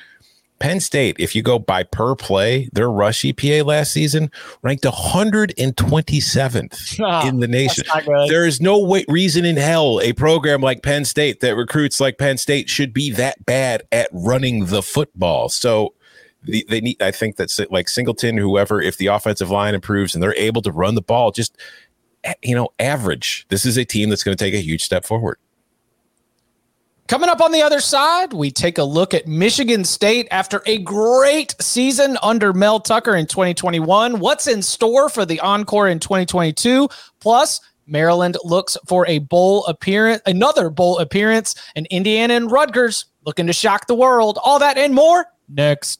[0.66, 4.32] Penn State, if you go by per play, their rush EPA last season
[4.64, 7.86] ranked 127th Oh, in the nation.
[8.30, 12.18] There is no way, reason in hell a program like Penn State that recruits like
[12.18, 15.50] Penn State should be that bad at running the football.
[15.50, 15.94] So
[16.42, 20.24] the, they need, I think that's like Singleton, whoever, if the offensive line improves and
[20.24, 21.56] they're able to run the ball, just
[22.42, 23.46] you know, average.
[23.50, 25.38] This is a team that's going to take a huge step forward.
[27.08, 30.80] Coming up on the other side, we take a look at Michigan State after a
[30.80, 34.20] great season under Mel Tucker in 2021.
[34.20, 36.90] What's in store for the encore in 2022?
[37.20, 43.46] Plus, Maryland looks for a bowl appearance, another bowl appearance, and Indiana and Rutgers looking
[43.46, 44.40] to shock the world.
[44.44, 46.00] All that and more next.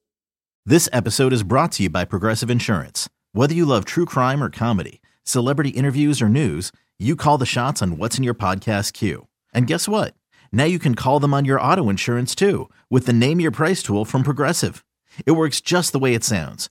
[0.64, 3.08] This episode is brought to you by Progressive Insurance.
[3.32, 7.82] Whether you love true crime or comedy, celebrity interviews or news, you call the shots
[7.82, 9.28] on what's in your podcast queue.
[9.52, 10.14] And guess what?
[10.50, 13.82] Now you can call them on your auto insurance too with the Name Your Price
[13.82, 14.82] tool from Progressive.
[15.26, 16.70] It works just the way it sounds.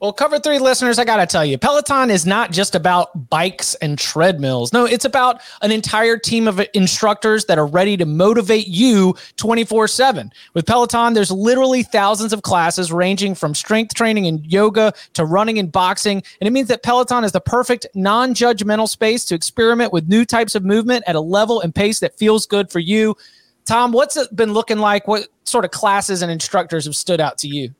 [0.00, 3.74] Well, cover three listeners, I got to tell you, Peloton is not just about bikes
[3.76, 4.72] and treadmills.
[4.72, 9.88] No, it's about an entire team of instructors that are ready to motivate you 24
[9.88, 10.32] 7.
[10.54, 15.58] With Peloton, there's literally thousands of classes ranging from strength training and yoga to running
[15.58, 16.22] and boxing.
[16.40, 20.24] And it means that Peloton is the perfect non judgmental space to experiment with new
[20.24, 23.16] types of movement at a level and pace that feels good for you.
[23.66, 25.06] Tom, what's it been looking like?
[25.06, 27.74] What sort of classes and instructors have stood out to you?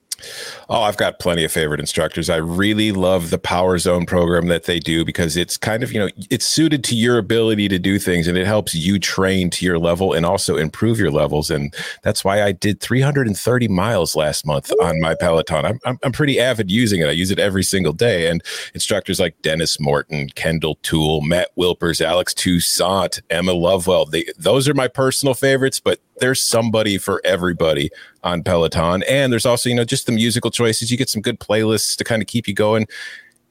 [0.69, 2.31] Oh, I've got plenty of favorite instructors.
[2.31, 6.01] I really love the Power Zone program that they do because it's kind of, you
[6.01, 9.65] know, it's suited to your ability to do things and it helps you train to
[9.65, 11.51] your level and also improve your levels.
[11.51, 15.65] And that's why I did 330 miles last month on my Peloton.
[15.65, 17.09] I'm, I'm, I'm pretty avid using it.
[17.09, 18.29] I use it every single day.
[18.29, 18.43] And
[18.75, 24.75] instructors like Dennis Morton, Kendall Toole, Matt Wilpers, Alex Toussaint, Emma Lovewell, they, those are
[24.75, 27.91] my personal favorites, but there's somebody for everybody
[28.23, 29.03] on Peloton.
[29.09, 30.91] And there's also, you know, just the musical choices.
[30.91, 32.87] You get some good playlists to kind of keep you going.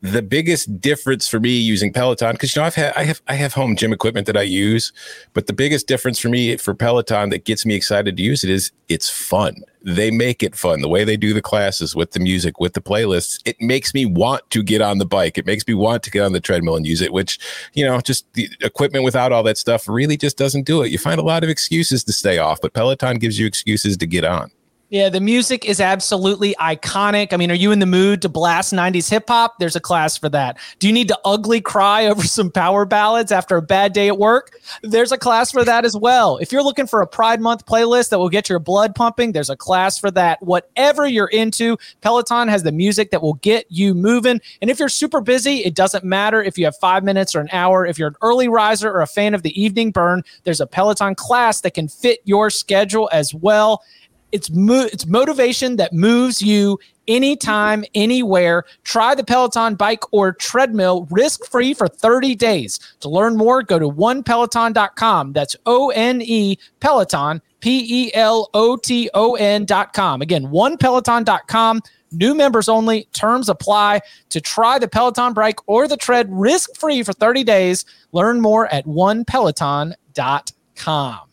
[0.02, 3.34] The biggest difference for me using Peloton, because you know I've had I have I
[3.34, 4.94] have home gym equipment that I use,
[5.34, 8.50] but the biggest difference for me for Peloton that gets me excited to use it
[8.50, 9.56] is it's fun.
[9.82, 10.82] They make it fun.
[10.82, 14.06] The way they do the classes with the music, with the playlists, it makes me
[14.06, 15.38] want to get on the bike.
[15.38, 17.40] It makes me want to get on the treadmill and use it, which,
[17.74, 20.92] you know, just the equipment without all that stuff really just doesn't do it.
[20.92, 24.06] You find a lot of excuses to stay off, but Peloton gives you excuses to
[24.06, 24.52] get on.
[24.92, 27.32] Yeah, the music is absolutely iconic.
[27.32, 29.60] I mean, are you in the mood to blast 90s hip hop?
[29.60, 30.58] There's a class for that.
[30.80, 34.18] Do you need to ugly cry over some power ballads after a bad day at
[34.18, 34.58] work?
[34.82, 36.38] There's a class for that as well.
[36.38, 39.52] If you're looking for a Pride Month playlist that will get your blood pumping, there's
[39.52, 40.42] a class for that.
[40.42, 44.42] Whatever you're into, Peloton has the music that will get you moving.
[44.60, 47.50] And if you're super busy, it doesn't matter if you have five minutes or an
[47.52, 47.86] hour.
[47.86, 51.14] If you're an early riser or a fan of the evening burn, there's a Peloton
[51.14, 53.84] class that can fit your schedule as well.
[54.32, 58.66] It's mo- it's motivation that moves you anytime, anywhere.
[58.84, 62.80] Try the Peloton bike or treadmill risk free for 30 days.
[63.02, 65.34] To learn more, go to onepeloton.com.
[65.34, 70.22] That's O N E Peloton, P E L O T O N.com.
[70.22, 71.82] Again, onepeloton.com.
[72.12, 73.04] New members only.
[73.14, 74.02] Terms apply.
[74.30, 78.68] To try the Peloton bike or the tread risk free for 30 days, learn more
[78.74, 81.29] at onepeloton.com.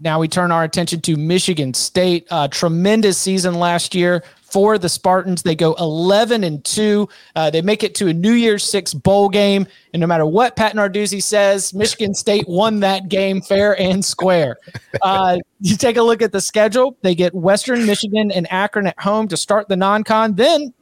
[0.00, 2.26] Now we turn our attention to Michigan State.
[2.30, 5.42] Uh, tremendous season last year for the Spartans.
[5.42, 7.08] They go 11 and 2.
[7.34, 9.66] Uh, they make it to a New Year's Six bowl game.
[9.92, 14.58] And no matter what Pat Narduzzi says, Michigan State won that game fair and square.
[15.02, 16.96] Uh, you take a look at the schedule.
[17.02, 20.34] They get Western Michigan and Akron at home to start the non con.
[20.34, 20.72] Then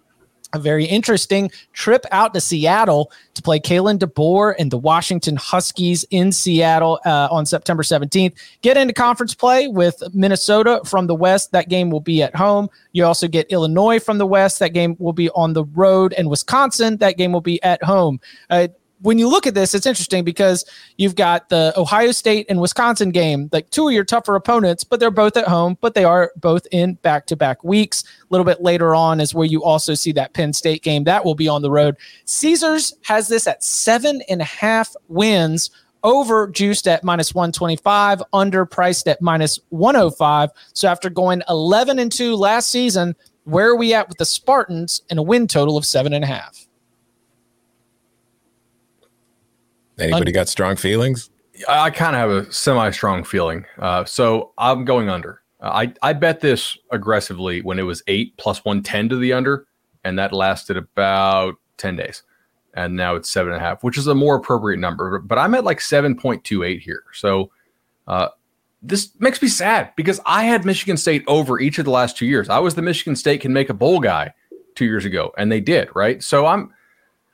[0.52, 6.04] a very interesting trip out to Seattle to play Kalen DeBoer and the Washington Huskies
[6.10, 8.34] in Seattle uh, on September 17th.
[8.62, 11.52] Get into conference play with Minnesota from the West.
[11.52, 12.68] That game will be at home.
[12.92, 14.58] You also get Illinois from the West.
[14.58, 16.12] That game will be on the road.
[16.14, 18.20] And Wisconsin, that game will be at home.
[18.50, 18.68] Uh,
[19.02, 20.64] when you look at this, it's interesting because
[20.96, 25.00] you've got the Ohio State and Wisconsin game, like two of your tougher opponents, but
[25.00, 28.04] they're both at home, but they are both in back to back weeks.
[28.04, 31.24] A little bit later on is where you also see that Penn State game that
[31.24, 31.96] will be on the road.
[32.24, 35.70] Caesars has this at seven and a half wins
[36.04, 40.50] over juiced at minus 125, under priced at minus 105.
[40.74, 45.02] So after going 11 and 2 last season, where are we at with the Spartans
[45.10, 46.66] and a win total of seven and a half?
[50.02, 51.30] Anybody got strong feelings?
[51.68, 53.64] I kind of have a semi-strong feeling.
[53.78, 55.42] Uh, so I'm going under.
[55.60, 59.32] Uh, I I bet this aggressively when it was eight plus one ten to the
[59.32, 59.66] under,
[60.04, 62.22] and that lasted about ten days,
[62.74, 65.18] and now it's seven and a half, which is a more appropriate number.
[65.18, 67.04] But I'm at like seven point two eight here.
[67.12, 67.50] So
[68.08, 68.28] uh,
[68.82, 72.26] this makes me sad because I had Michigan State over each of the last two
[72.26, 72.48] years.
[72.48, 74.34] I was the Michigan State can make a bowl guy
[74.74, 76.22] two years ago, and they did right.
[76.22, 76.72] So I'm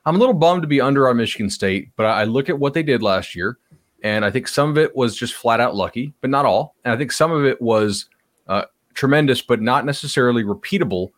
[0.05, 2.75] I'm a little bummed to be under on Michigan State, but I look at what
[2.75, 3.59] they did last year,
[4.03, 6.75] and I think some of it was just flat out lucky, but not all.
[6.85, 8.07] And I think some of it was
[8.47, 11.11] uh, tremendous, but not necessarily repeatable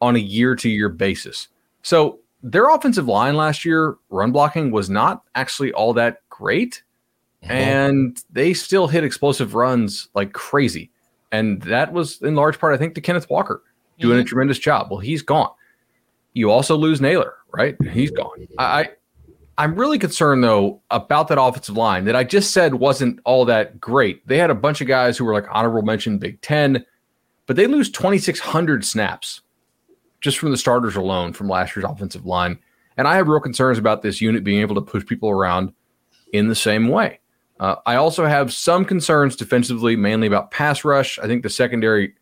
[0.00, 1.48] on a year to year basis.
[1.82, 6.82] So their offensive line last year, run blocking, was not actually all that great.
[7.42, 7.52] Mm-hmm.
[7.52, 10.90] And they still hit explosive runs like crazy.
[11.32, 13.62] And that was in large part, I think, to Kenneth Walker
[13.98, 14.22] doing mm-hmm.
[14.22, 14.88] a tremendous job.
[14.90, 15.50] Well, he's gone.
[16.36, 17.80] You also lose Naylor, right?
[17.92, 18.46] He's gone.
[18.58, 18.90] I
[19.56, 23.80] I'm really concerned though about that offensive line that I just said wasn't all that
[23.80, 24.26] great.
[24.28, 26.84] They had a bunch of guys who were like honorable mention Big Ten,
[27.46, 29.40] but they lose 2,600 snaps
[30.20, 32.58] just from the starters alone from last year's offensive line.
[32.98, 35.72] And I have real concerns about this unit being able to push people around
[36.34, 37.18] in the same way.
[37.58, 41.18] Uh, I also have some concerns defensively, mainly about pass rush.
[41.18, 42.12] I think the secondary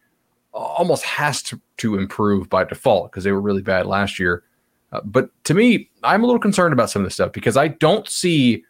[0.54, 4.44] almost has to, to improve by default because they were really bad last year.
[4.92, 7.68] Uh, but to me, I'm a little concerned about some of this stuff because I
[7.68, 8.64] don't see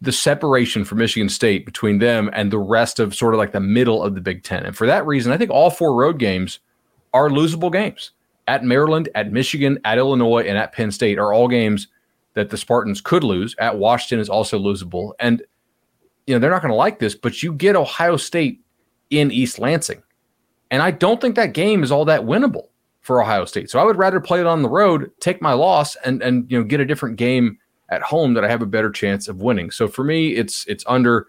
[0.00, 3.60] the separation for Michigan State between them and the rest of sort of like the
[3.60, 4.64] middle of the Big Ten.
[4.64, 6.60] And for that reason, I think all four road games
[7.12, 8.12] are losable games.
[8.46, 11.88] At Maryland, at Michigan, at Illinois, and at Penn State are all games
[12.34, 13.54] that the Spartans could lose.
[13.58, 15.12] At Washington is also losable.
[15.20, 15.42] And,
[16.26, 18.62] you know, they're not going to like this, but you get Ohio State
[19.10, 20.02] in East Lansing.
[20.70, 22.68] And I don't think that game is all that winnable
[23.00, 23.70] for Ohio State.
[23.70, 26.58] So I would rather play it on the road, take my loss, and and you
[26.58, 27.58] know get a different game
[27.88, 29.70] at home that I have a better chance of winning.
[29.70, 31.26] So for me, it's it's under.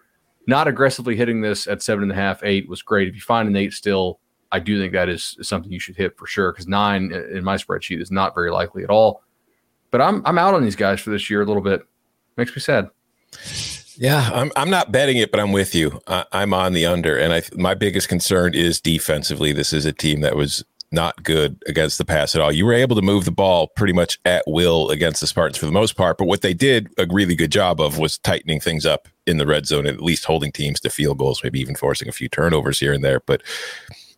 [0.48, 3.06] Not aggressively hitting this at seven and a half, eight was great.
[3.06, 4.18] If you find an eight still,
[4.50, 6.50] I do think that is something you should hit for sure.
[6.50, 9.22] Because nine in my spreadsheet is not very likely at all.
[9.92, 11.82] But I'm I'm out on these guys for this year a little bit.
[12.36, 12.88] Makes me sad.
[14.02, 16.00] Yeah, I'm I'm not betting it, but I'm with you.
[16.08, 19.52] I, am on the under, and I my biggest concern is defensively.
[19.52, 22.50] This is a team that was not good against the pass at all.
[22.50, 25.66] You were able to move the ball pretty much at will against the Spartans for
[25.66, 28.84] the most part, but what they did a really good job of was tightening things
[28.84, 31.76] up in the red zone and at least holding teams to field goals, maybe even
[31.76, 33.20] forcing a few turnovers here and there.
[33.20, 33.44] But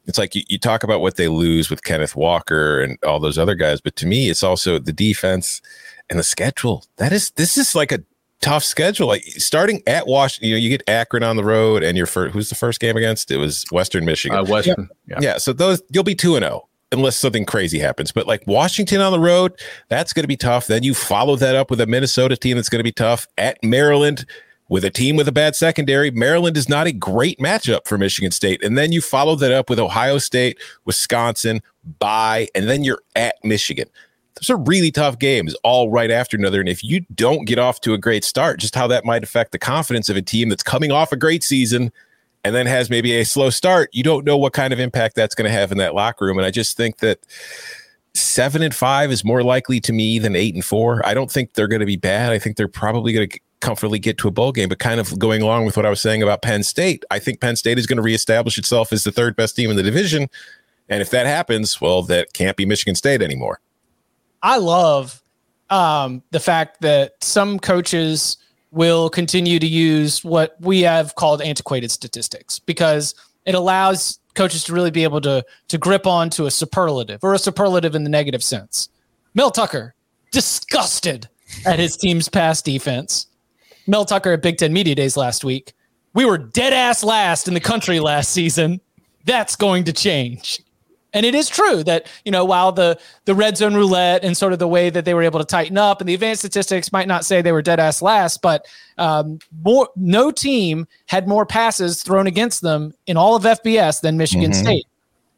[0.06, 3.36] it's like you, you talk about what they lose with Kenneth Walker and all those
[3.36, 5.60] other guys, but to me, it's also the defense
[6.08, 6.86] and the schedule.
[6.96, 8.00] That is this is like a
[8.44, 9.08] tough schedule.
[9.08, 12.32] Like starting at Washington, you know, you get Akron on the road, and your first
[12.32, 13.30] who's the first game against?
[13.30, 14.38] It was Western Michigan.
[14.38, 15.18] Uh, Western, yeah.
[15.20, 15.38] yeah.
[15.38, 18.12] So those you'll be two and zero oh, unless something crazy happens.
[18.12, 20.66] But like Washington on the road, that's going to be tough.
[20.66, 23.58] Then you follow that up with a Minnesota team that's going to be tough at
[23.64, 24.26] Maryland.
[24.70, 28.30] With a team with a bad secondary, Maryland is not a great matchup for Michigan
[28.30, 28.64] State.
[28.64, 31.60] And then you follow that up with Ohio State, Wisconsin,
[31.98, 33.90] bye, and then you're at Michigan
[34.50, 36.60] are really tough games all right after another.
[36.60, 39.52] And if you don't get off to a great start, just how that might affect
[39.52, 41.92] the confidence of a team that's coming off a great season
[42.44, 45.34] and then has maybe a slow start, you don't know what kind of impact that's
[45.34, 46.38] going to have in that locker room.
[46.38, 47.20] And I just think that
[48.14, 51.04] seven and five is more likely to me than eight and four.
[51.06, 52.32] I don't think they're going to be bad.
[52.32, 54.68] I think they're probably going to comfortably get to a bowl game.
[54.68, 57.40] But kind of going along with what I was saying about Penn State, I think
[57.40, 60.28] Penn State is going to reestablish itself as the third best team in the division.
[60.88, 63.60] And if that happens, well, that can't be Michigan State anymore.
[64.44, 65.22] I love
[65.70, 68.36] um, the fact that some coaches
[68.70, 73.14] will continue to use what we have called antiquated statistics because
[73.46, 77.38] it allows coaches to really be able to to grip onto a superlative or a
[77.38, 78.90] superlative in the negative sense.
[79.34, 79.94] Mel Tucker
[80.30, 81.28] disgusted
[81.64, 83.28] at his team's pass defense.
[83.86, 85.72] Mel Tucker at Big Ten Media Days last week.
[86.12, 88.80] We were dead ass last in the country last season.
[89.24, 90.60] That's going to change.
[91.14, 94.52] And it is true that, you know, while the the red zone roulette and sort
[94.52, 97.08] of the way that they were able to tighten up and the advanced statistics might
[97.08, 98.66] not say they were dead ass last, but
[98.98, 104.16] um, more, no team had more passes thrown against them in all of FBS than
[104.16, 104.64] Michigan mm-hmm.
[104.64, 104.86] State.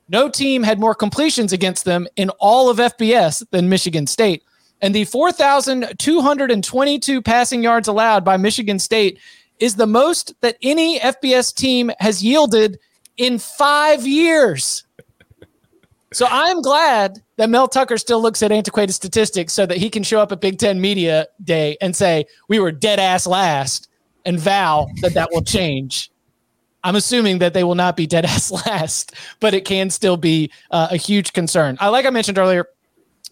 [0.09, 4.43] No team had more completions against them in all of FBS than Michigan State.
[4.81, 9.19] And the 4,222 passing yards allowed by Michigan State
[9.59, 12.79] is the most that any FBS team has yielded
[13.17, 14.86] in five years.
[16.17, 20.03] So I'm glad that Mel Tucker still looks at antiquated statistics so that he can
[20.03, 23.91] show up at Big Ten Media Day and say, we were dead ass last
[24.25, 26.11] and vow that that will change.
[26.83, 30.51] I'm assuming that they will not be dead ass last, but it can still be
[30.71, 31.77] uh, a huge concern.
[31.81, 32.65] I like I mentioned earlier,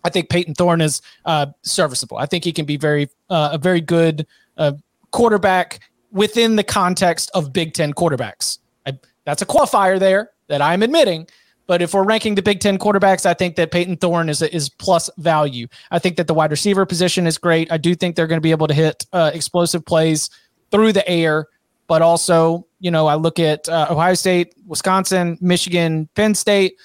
[0.05, 2.19] I think Payton Thorne is uh, serviceable.
[2.19, 4.27] I think he can be very uh, a very good
[4.59, 4.73] uh,
[5.11, 5.81] quarterback
[6.13, 8.59] within the context of Big Ten quarterbacks.
[8.87, 11.29] I, that's a qualifier there that I'm admitting.
[11.67, 14.69] But if we're ranking the Big Ten quarterbacks, I think that Payton Thorne is is
[14.69, 15.67] plus value.
[15.91, 17.73] I think that the wide receiver position is great.
[17.73, 20.29] I do think they're going to be able to hit uh, explosive plays
[20.71, 21.47] through the air.
[21.87, 26.79] But also, you know, I look at uh, Ohio State, Wisconsin, Michigan, Penn State,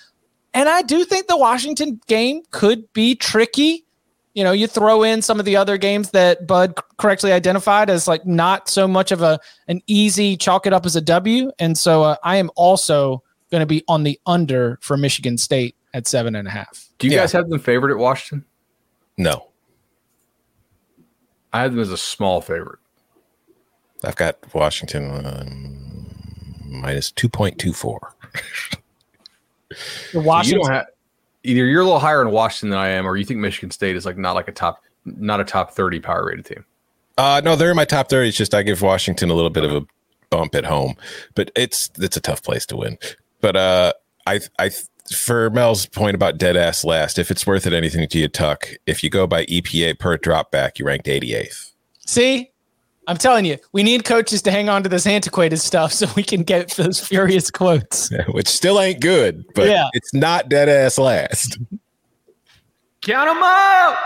[0.54, 3.86] and I do think the Washington game could be tricky.
[4.34, 8.08] You know, you throw in some of the other games that Bud correctly identified as
[8.08, 11.78] like not so much of a an easy chalk it up as a W, and
[11.78, 16.08] so uh, I am also going to be on the under for Michigan State at
[16.08, 16.88] seven and a half.
[16.98, 17.22] Do you yeah.
[17.22, 18.46] guys have them favored at Washington?
[19.18, 19.48] No.
[21.52, 22.80] I have them as a small favorite.
[24.04, 26.08] I've got Washington um,
[26.66, 28.00] minus 2.24.
[30.14, 30.64] Washington.
[30.64, 30.82] So you
[31.44, 33.96] either you're a little higher in Washington than I am, or you think Michigan State
[33.96, 36.66] is like not like a top, not a top 30 power rated team.
[37.18, 38.30] Uh, no, they're in my top 30.
[38.30, 39.86] It's just I give Washington a little bit of a
[40.30, 40.96] bump at home,
[41.36, 42.98] but it's it's a tough place to win.
[43.42, 43.94] But uh,
[44.26, 44.72] I I
[45.12, 48.70] for Mel's point about dead ass last, if it's worth it anything to you, Tuck,
[48.86, 51.72] if you go by EPA per drop back, you ranked 88th.
[52.06, 52.52] See,
[53.08, 56.24] I'm telling you, we need coaches to hang on to this antiquated stuff so we
[56.24, 58.12] can get those furious quotes.
[58.20, 59.88] Yeah, which still ain't good, but yeah.
[59.94, 61.58] it's not dead ass last.
[63.02, 63.98] Count them out.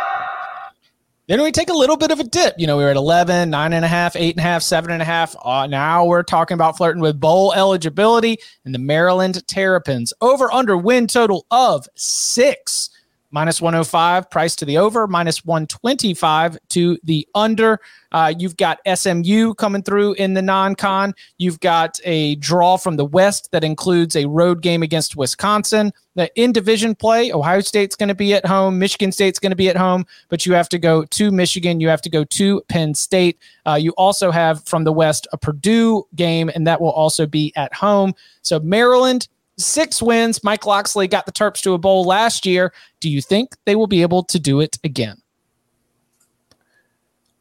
[1.28, 2.56] Then we take a little bit of a dip.
[2.58, 4.92] You know, we were at 11, nine and a half, eight and a half, seven
[4.92, 5.36] and a half.
[5.42, 10.76] Uh, now we're talking about flirting with bowl eligibility and the Maryland Terrapins over under
[10.76, 12.90] win total of six.
[13.34, 17.80] Minus 105 price to the over, minus 125 to the under.
[18.12, 21.14] Uh, you've got SMU coming through in the non con.
[21.40, 25.92] You've got a draw from the West that includes a road game against Wisconsin.
[26.16, 29.56] The in division play, Ohio State's going to be at home, Michigan State's going to
[29.56, 31.80] be at home, but you have to go to Michigan.
[31.80, 33.40] You have to go to Penn State.
[33.66, 37.52] Uh, you also have from the West a Purdue game, and that will also be
[37.56, 38.14] at home.
[38.44, 39.28] So Maryland,
[39.58, 40.44] six wins.
[40.44, 42.74] Mike Locksley got the Terps to a bowl last year.
[43.00, 45.18] Do you think they will be able to do it again?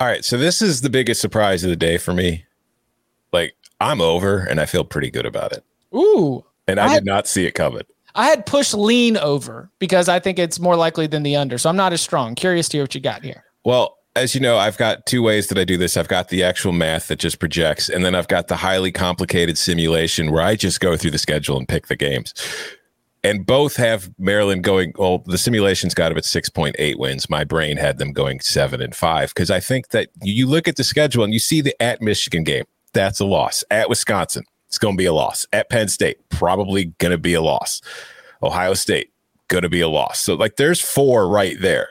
[0.01, 2.45] All right, so this is the biggest surprise of the day for me.
[3.33, 5.65] Like I'm over, and I feel pretty good about it.
[5.95, 7.83] Ooh, And I, I did not see it coming.
[8.15, 11.57] I had push lean over because I think it's more likely than the under.
[11.57, 12.35] So I'm not as strong.
[12.35, 13.45] Curious to hear what you got here.
[13.65, 15.97] Well, as you know, I've got two ways that I do this.
[15.97, 19.57] I've got the actual math that just projects, and then I've got the highly complicated
[19.57, 22.35] simulation where I just go through the schedule and pick the games.
[23.25, 24.93] And both have Maryland going.
[24.99, 27.31] Well, the simulation's got them at six point eight wins.
[27.31, 30.77] My brain had them going seven and five because I think that you look at
[30.77, 32.65] the schedule and you see the at Michigan game.
[32.93, 33.63] That's a loss.
[33.71, 35.47] At Wisconsin, it's going to be a loss.
[35.53, 37.81] At Penn State, probably going to be a loss.
[38.43, 39.13] Ohio State,
[39.47, 40.21] going to be a loss.
[40.21, 41.91] So like, there's four right there.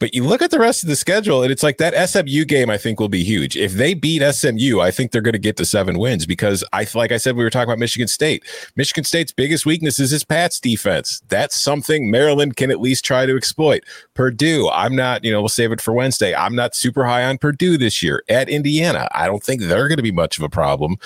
[0.00, 2.70] But you look at the rest of the schedule, and it's like that SMU game.
[2.70, 3.56] I think will be huge.
[3.56, 6.86] If they beat SMU, I think they're going to get to seven wins because I,
[6.94, 8.44] like I said, we were talking about Michigan State.
[8.76, 11.20] Michigan State's biggest weakness is his Pats defense.
[11.28, 13.84] That's something Maryland can at least try to exploit.
[14.14, 15.24] Purdue, I'm not.
[15.24, 16.32] You know, we'll save it for Wednesday.
[16.32, 18.22] I'm not super high on Purdue this year.
[18.28, 20.96] At Indiana, I don't think they're going to be much of a problem.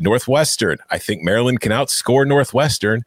[0.00, 3.04] Northwestern, I think Maryland can outscore Northwestern.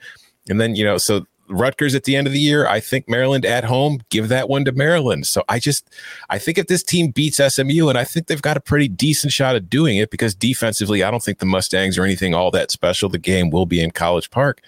[0.50, 3.46] And then, you know, so Rutgers at the end of the year, I think Maryland
[3.46, 5.28] at home, give that one to Maryland.
[5.28, 5.90] So I just,
[6.30, 9.34] I think if this team beats SMU, and I think they've got a pretty decent
[9.34, 12.72] shot at doing it because defensively, I don't think the Mustangs are anything all that
[12.72, 13.10] special.
[13.10, 14.62] The game will be in College Park.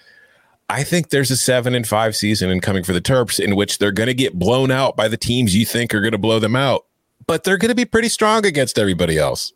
[0.70, 3.78] I think there's a seven and five season in coming for the Terps in which
[3.78, 6.38] they're going to get blown out by the teams you think are going to blow
[6.38, 6.86] them out,
[7.26, 9.52] but they're going to be pretty strong against everybody else.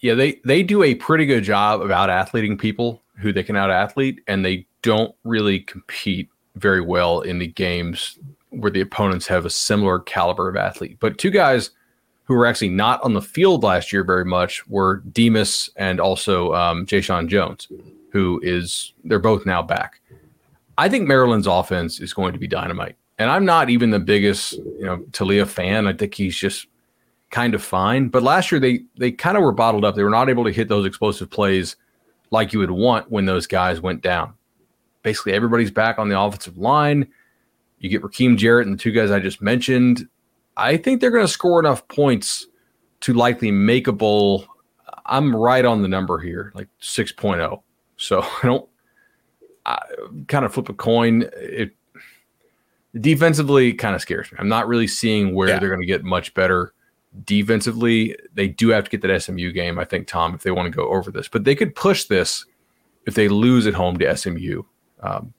[0.00, 3.56] Yeah, they they do a pretty good job of out athleting people who they can
[3.56, 8.20] out athlete, and they don't really compete very well in the games
[8.50, 10.96] where the opponents have a similar caliber of athlete.
[11.00, 11.70] But two guys
[12.22, 16.54] who were actually not on the field last year very much were Demus and also
[16.54, 17.66] um, Jeshaun Jones,
[18.12, 20.00] who is they're both now back.
[20.78, 22.94] I think Maryland's offense is going to be dynamite.
[23.18, 25.88] And I'm not even the biggest, you know, Taulia fan.
[25.88, 26.68] I think he's just
[27.30, 28.08] kind of fine.
[28.08, 29.96] But last year they they kind of were bottled up.
[29.96, 31.74] They were not able to hit those explosive plays
[32.30, 34.34] like you would want when those guys went down.
[35.06, 37.06] Basically, everybody's back on the offensive line.
[37.78, 40.08] You get Rakim Jarrett and the two guys I just mentioned.
[40.56, 42.48] I think they're going to score enough points
[43.02, 44.46] to likely make a bowl.
[45.04, 47.62] I'm right on the number here, like 6.0.
[47.98, 48.68] So I don't
[49.64, 49.78] I
[50.26, 51.30] kind of flip a coin.
[51.36, 51.70] It
[53.00, 54.38] defensively kind of scares me.
[54.40, 55.60] I'm not really seeing where Yeah.
[55.60, 56.72] they're going to get much better
[57.24, 58.16] defensively.
[58.34, 60.76] They do have to get that SMU game, I think, Tom, if they want to
[60.76, 61.28] go over this.
[61.28, 62.44] But they could push this
[63.06, 64.64] if they lose at home to SMU.
[65.06, 65.32] Um,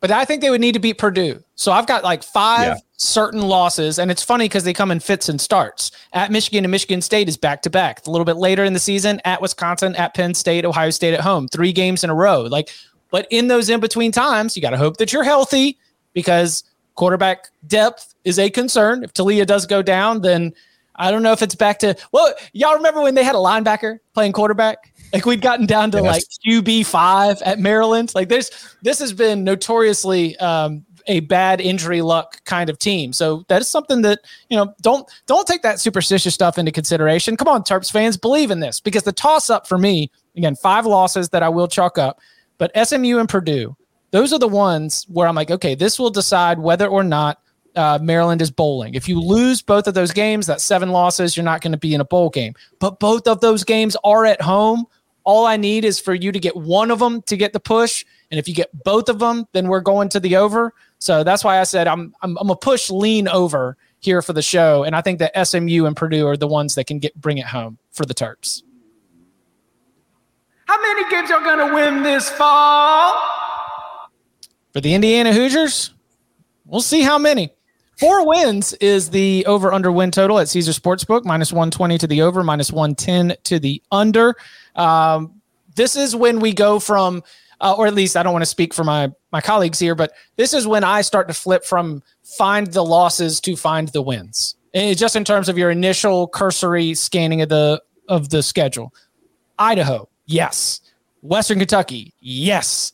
[0.00, 1.42] But I think they would need to beat Purdue.
[1.54, 2.74] So I've got like five Yeah.
[2.98, 5.90] certain losses, and it's funny because they come in fits and starts.
[6.12, 8.06] At Michigan and Michigan State is back to back.
[8.06, 11.20] A little bit later in the season, at Wisconsin, at Penn State, Ohio State at
[11.20, 12.42] home, three games in a row.
[12.42, 12.68] Like,
[13.10, 15.78] but in those in between times, you got to hope that you're healthy
[16.12, 16.64] because
[16.96, 19.04] quarterback depth is a concern.
[19.04, 20.52] If Taulia does go down, then
[20.96, 24.00] I don't know if it's back to well, y'all remember when they had a linebacker
[24.12, 24.92] playing quarterback?
[25.14, 28.12] Like we'd gotten down to like QB five at Maryland.
[28.14, 28.50] Like there's
[28.82, 33.12] this has been notoriously um, a bad injury luck kind of team.
[33.12, 37.36] So that is something that you know don't don't take that superstitious stuff into consideration.
[37.36, 40.84] Come on, Terps fans, believe in this because the toss up for me again five
[40.84, 42.18] losses that I will chalk up,
[42.58, 43.76] but SMU and Purdue.
[44.10, 47.40] Those are the ones where I'm like, okay, this will decide whether or not
[47.76, 48.94] uh, Maryland is bowling.
[48.94, 51.36] If you lose both of those games, that's seven losses.
[51.36, 52.54] You're not going to be in a bowl game.
[52.78, 54.86] But both of those games are at home.
[55.24, 58.04] All I need is for you to get one of them to get the push,
[58.30, 60.72] and if you get both of them, then we're going to the over.
[60.98, 64.42] So that's why I said I'm I'm, I'm a push lean over here for the
[64.42, 67.38] show, and I think that SMU and Purdue are the ones that can get bring
[67.38, 68.62] it home for the Terps.
[70.66, 73.20] How many games are gonna win this fall?
[74.72, 75.94] For the Indiana Hoosiers,
[76.66, 77.50] we'll see how many.
[77.98, 82.22] Four wins is the over under win total at Caesar Sportsbook, minus 120 to the
[82.22, 84.34] over, minus 110 to the under.
[84.74, 85.40] Um,
[85.76, 87.22] this is when we go from,
[87.60, 90.12] uh, or at least I don't want to speak for my, my colleagues here, but
[90.36, 94.56] this is when I start to flip from find the losses to find the wins.
[94.72, 98.92] And just in terms of your initial cursory scanning of the of the schedule.
[99.58, 100.80] Idaho, yes.
[101.22, 102.92] Western Kentucky, yes.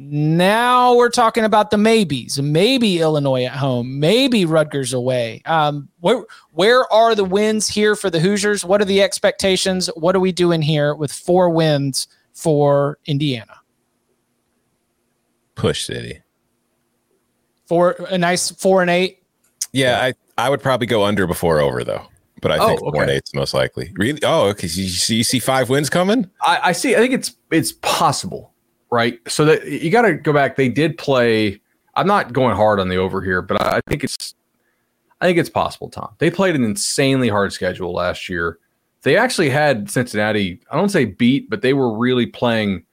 [0.00, 2.40] Now we're talking about the maybes.
[2.40, 3.98] Maybe Illinois at home.
[3.98, 5.42] Maybe Rutgers away.
[5.44, 8.64] Um, where where are the wins here for the Hoosiers?
[8.64, 9.88] What are the expectations?
[9.96, 13.54] What are we doing here with four wins for Indiana?
[15.56, 16.20] Push City.
[17.66, 19.24] Four a nice four and eight.
[19.72, 22.06] Yeah, I I would probably go under before over though.
[22.40, 23.92] But I Oh, think four and eight's most likely.
[23.96, 24.20] Really?
[24.22, 24.68] Oh, okay.
[24.68, 26.30] So you see, you see five wins coming?
[26.40, 26.94] I, I see.
[26.94, 28.52] I think it's it's possible,
[28.90, 29.18] right?
[29.28, 30.56] So that you got to go back.
[30.56, 31.60] They did play.
[31.94, 34.34] I'm not going hard on the over here, but I, think it's
[35.20, 35.88] I think it's possible.
[35.90, 38.58] Tom, they played an insanely hard schedule last year.
[39.02, 40.60] They actually had Cincinnati.
[40.70, 42.84] I don't say beat, but they were really playing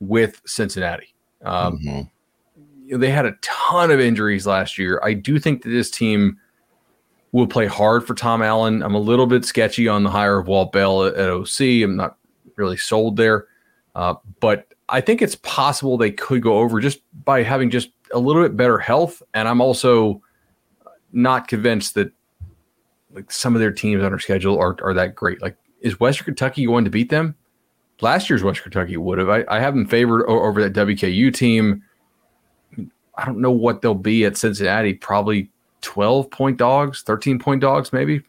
[0.00, 1.14] with Cincinnati.
[1.44, 2.10] Um, Mhm.
[2.86, 5.00] know, they had a ton of injuries last year.
[5.04, 6.38] I do think that this team
[7.32, 8.82] will play hard for Tom Allen.
[8.82, 11.82] I'm a little bit sketchy on the hire of Walt Bell at, at OC.
[11.82, 12.16] I'm not
[12.56, 13.46] really sold there,
[13.94, 18.18] uh, but I think it's possible they could go over just by having just a
[18.18, 19.22] little bit better health.
[19.34, 20.22] And I'm also
[21.12, 22.12] not convinced that
[23.12, 25.40] like some of their teams on their schedule are are that great.
[25.42, 27.34] Like, is Western Kentucky going to beat them?
[28.00, 29.28] Last year's Western Kentucky would have.
[29.28, 31.82] I, I have them favored over that WKU team.
[33.16, 34.94] I don't know what they'll be at Cincinnati.
[34.94, 38.22] Probably 12 point dogs, 13 point dogs, maybe.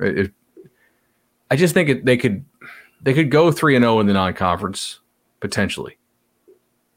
[1.52, 2.44] I just think it, they could
[3.02, 5.00] they could go 3 and 0 in the non-conference
[5.40, 5.99] potentially.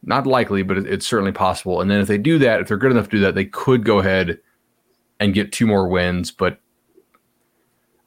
[0.04, 1.80] Not likely, but it's certainly possible.
[1.80, 3.84] And then if they do that, if they're good enough to do that, they could
[3.84, 4.38] go ahead
[5.20, 6.58] and get two more wins, but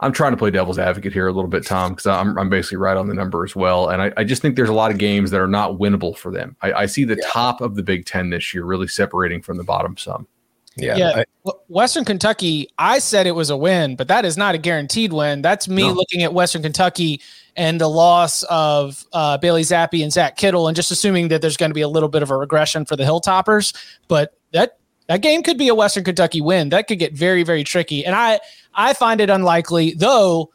[0.01, 2.77] I'm trying to play devil's advocate here a little bit, Tom, because I'm, I'm basically
[2.77, 3.87] right on the number as well.
[3.89, 6.31] And I, I just think there's a lot of games that are not winnable for
[6.31, 6.57] them.
[6.61, 9.63] I, I see the top of the Big Ten this year really separating from the
[9.63, 10.27] bottom some.
[10.75, 10.97] Yeah.
[10.97, 11.11] Yeah.
[11.15, 14.57] I- W- Western Kentucky, I said it was a win, but that is not a
[14.57, 15.41] guaranteed win.
[15.41, 15.93] That's me No.
[15.93, 17.21] looking at Western Kentucky
[17.55, 21.57] and the loss of uh, Bailey Zappe and Zach Kittley, and just assuming that there's
[21.57, 23.75] going to be a little bit of a regression for the Hilltoppers.
[24.07, 24.77] But that
[25.07, 26.69] that game could be a Western Kentucky win.
[26.69, 28.39] That could get very very tricky, and I
[28.73, 30.51] I find it unlikely though.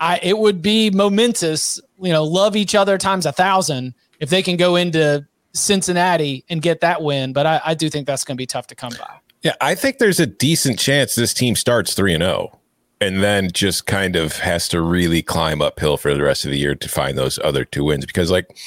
[0.00, 1.80] I it would be momentous.
[2.00, 6.62] You know, love each other times a thousand if they can go into Cincinnati and
[6.62, 7.32] get that win.
[7.32, 9.16] But I, I do think that's going to be tough to come by.
[9.42, 12.57] Yeah, I think there's a decent chance this team starts 3 and 0
[13.00, 16.58] and then just kind of has to really climb uphill for the rest of the
[16.58, 18.58] year to find those other two wins because like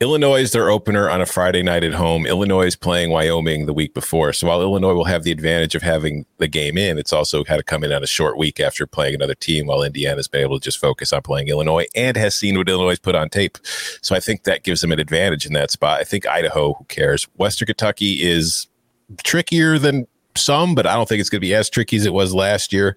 [0.00, 2.26] Illinois is their opener on a Friday night at home.
[2.26, 4.32] Illinois is playing Wyoming the week before.
[4.32, 7.56] So while Illinois will have the advantage of having the game in, it's also had
[7.56, 10.60] to come in on a short week after playing another team while Indiana's been able
[10.60, 13.56] to just focus on playing Illinois and has seen what Illinois put on tape.
[14.02, 16.00] So I think that gives them an advantage in that spot.
[16.00, 17.24] I think Idaho, who cares?
[17.36, 18.66] Western Kentucky is
[19.24, 22.12] trickier than some, but I don't think it's going to be as tricky as it
[22.12, 22.94] was last year.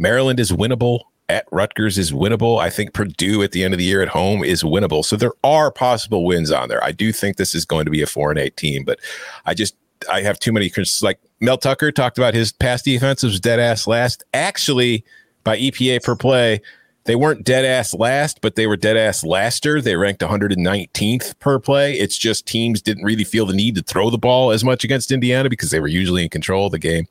[0.00, 1.02] Maryland is winnable.
[1.28, 2.58] At Rutgers is winnable.
[2.58, 5.04] I think Purdue at the end of the year at home is winnable.
[5.04, 6.82] So there are possible wins on there.
[6.82, 8.98] I do think this is going to be a four and eight team, but
[9.46, 9.76] I just
[10.10, 10.72] I have too many
[11.02, 14.24] like Mel Tucker talked about his pass defense was dead ass last.
[14.34, 15.04] Actually,
[15.44, 16.60] by EPA per play,
[17.04, 19.80] they weren't dead ass last, but they were dead ass laster.
[19.80, 21.94] They ranked 119th per play.
[21.94, 25.12] It's just teams didn't really feel the need to throw the ball as much against
[25.12, 27.06] Indiana because they were usually in control of the game.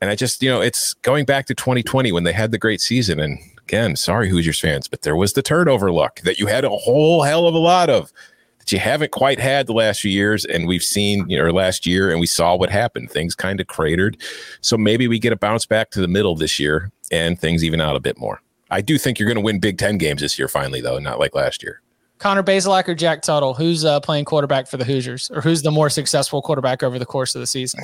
[0.00, 2.80] And I just, you know, it's going back to 2020 when they had the great
[2.80, 3.18] season.
[3.18, 6.70] And again, sorry, Hoosiers fans, but there was the turnover luck that you had a
[6.70, 8.12] whole hell of a lot of
[8.58, 10.44] that you haven't quite had the last few years.
[10.44, 13.10] And we've seen, you know, last year, and we saw what happened.
[13.10, 14.16] Things kind of cratered.
[14.60, 17.80] So maybe we get a bounce back to the middle this year and things even
[17.80, 18.40] out a bit more.
[18.70, 21.18] I do think you're going to win Big Ten games this year, finally, though, not
[21.18, 21.80] like last year.
[22.18, 23.54] Connor Bazelak or Jack Tuttle?
[23.54, 27.06] Who's uh, playing quarterback for the Hoosiers, or who's the more successful quarterback over the
[27.06, 27.80] course of the season?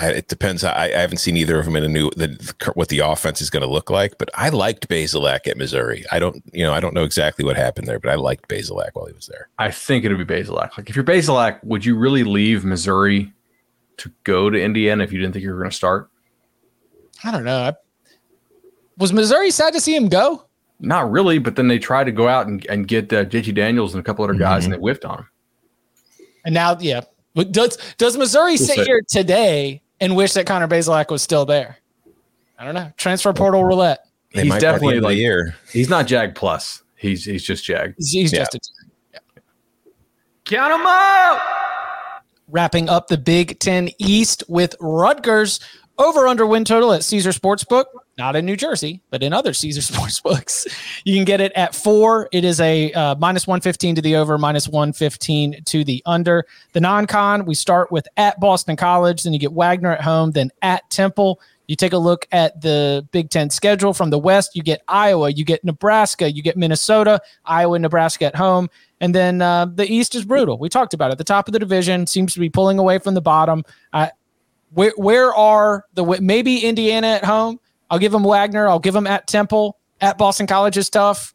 [0.00, 0.64] I, it depends.
[0.64, 3.40] I, I haven't seen either of them in a new the, the- what the offense
[3.40, 4.16] is going to look like.
[4.18, 6.04] But I liked Bazelak at Missouri.
[6.10, 8.90] I don't, you know, I don't know exactly what happened there, but I liked Bazelak
[8.94, 9.48] while he was there.
[9.58, 10.78] I think it would be Bazelak.
[10.78, 13.32] Like if you're Bazelak, would you really leave Missouri
[13.98, 16.10] to go to Indiana if you didn't think you were going to start?
[17.22, 17.58] I don't know.
[17.64, 17.72] I,
[18.96, 20.46] was Missouri sad to see him go?
[20.78, 23.94] Not really, but then they tried to go out and, and get uh, JT Daniels
[23.94, 25.28] and a couple other guys, and they whiffed on him.
[26.46, 27.02] And now, yeah,
[27.34, 28.84] But does does Missouri sit see.
[28.84, 31.78] here today and wish that Connor Bazelak was still there?
[32.58, 32.92] I don't know.
[32.96, 34.00] Transfer portal roulette.
[34.34, 35.56] They He's might by the definitely end the like- year.
[35.72, 36.82] He's not Jag plus.
[36.96, 37.94] He's he's just Jag.
[37.96, 38.40] He's, he's Yeah.
[38.40, 38.60] just a
[40.44, 41.40] Count Count 'em out.
[42.48, 45.60] wrapping up the Big Ten East with Rutgers
[45.98, 47.84] over under win total at Caesar Sportsbook,
[48.18, 50.66] not in New Jersey, but in other Caesar Sportsbooks.
[51.04, 52.28] You can get it at four.
[52.32, 56.46] It is a uh, minus 115 to the over, minus 115 to the under.
[56.72, 60.32] The non con, we start with at Boston College, then you get Wagner at home,
[60.32, 61.40] then at Temple.
[61.70, 65.30] You take a look at the Big Ten schedule from the West, you get Iowa,
[65.30, 68.68] you get Nebraska, you get Minnesota, Iowa, Nebraska at home.
[69.00, 70.58] And then uh, the East is brutal.
[70.58, 71.18] We talked about it.
[71.18, 73.64] The top of the division seems to be pulling away from the bottom.
[73.92, 74.08] Uh,
[74.74, 77.60] where, where are the maybe Indiana at home?
[77.90, 78.68] I'll give them Wagner.
[78.68, 79.76] I'll give them at Temple.
[80.00, 81.34] At Boston College is tough.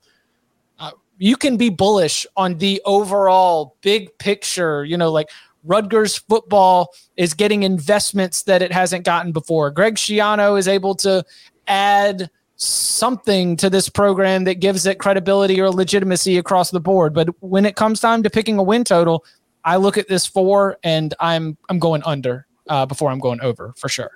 [0.80, 4.84] Uh, you can be bullish on the overall big picture.
[4.84, 5.30] You know, like
[5.64, 9.70] Rutgers football is getting investments that it hasn't gotten before.
[9.72, 11.24] Greg Schiano is able to
[11.68, 17.14] add something to this program that gives it credibility or legitimacy across the board.
[17.14, 19.26] But when it comes time to picking a win total,
[19.66, 23.74] I look at this four and I'm I'm going under uh, before I'm going over
[23.78, 24.12] for sure.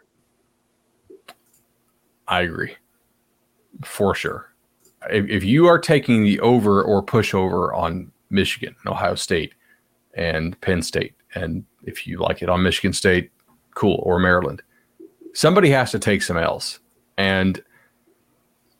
[2.30, 2.76] I agree,
[3.84, 4.54] for sure.
[5.10, 9.54] If, if you are taking the over or push over on Michigan, Ohio State,
[10.14, 13.32] and Penn State, and if you like it on Michigan State,
[13.74, 14.62] cool, or Maryland,
[15.34, 16.80] somebody has to take some else.
[17.18, 17.64] And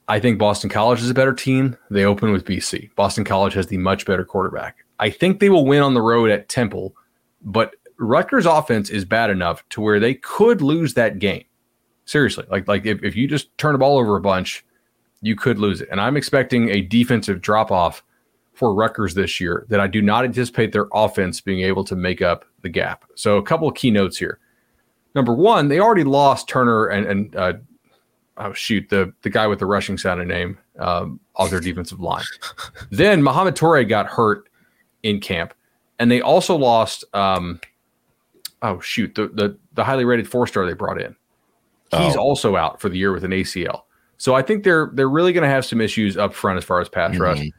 [0.08, 1.76] I think Boston College is a better team.
[1.90, 2.94] They open with BC.
[2.96, 4.78] Boston College has the much better quarterback.
[5.00, 6.96] I think they will win on the road at Temple,
[7.42, 11.46] but Rutgers offense is bad enough to where they could lose that game.
[12.10, 14.66] Seriously, like like if, if you just turn the ball over a bunch,
[15.22, 15.90] you could lose it.
[15.92, 18.04] And I'm expecting a defensive drop off
[18.54, 22.24] for Rutgers this year that I do not anticipate their offense being able to make
[22.24, 23.06] up the gap.
[23.14, 24.40] So a couple of key notes here.
[25.14, 27.54] Number one, they already lost Turner and, and uh,
[28.38, 32.26] oh shoot, the the guy with the rushing sounding name um, off their defensive line.
[32.90, 34.50] then Muhammad Toure got hurt
[35.04, 35.54] in camp,
[36.00, 37.04] and they also lost.
[37.14, 37.62] Um,
[38.64, 41.16] oh shoot, the the, the highly rated four star they brought in.
[41.92, 42.20] He's oh.
[42.20, 43.82] also out for the year with an ACL.
[44.18, 46.82] So I think they're they're really going to have some issues up front as far
[46.82, 47.22] as pass mm-hmm.
[47.22, 47.50] rush.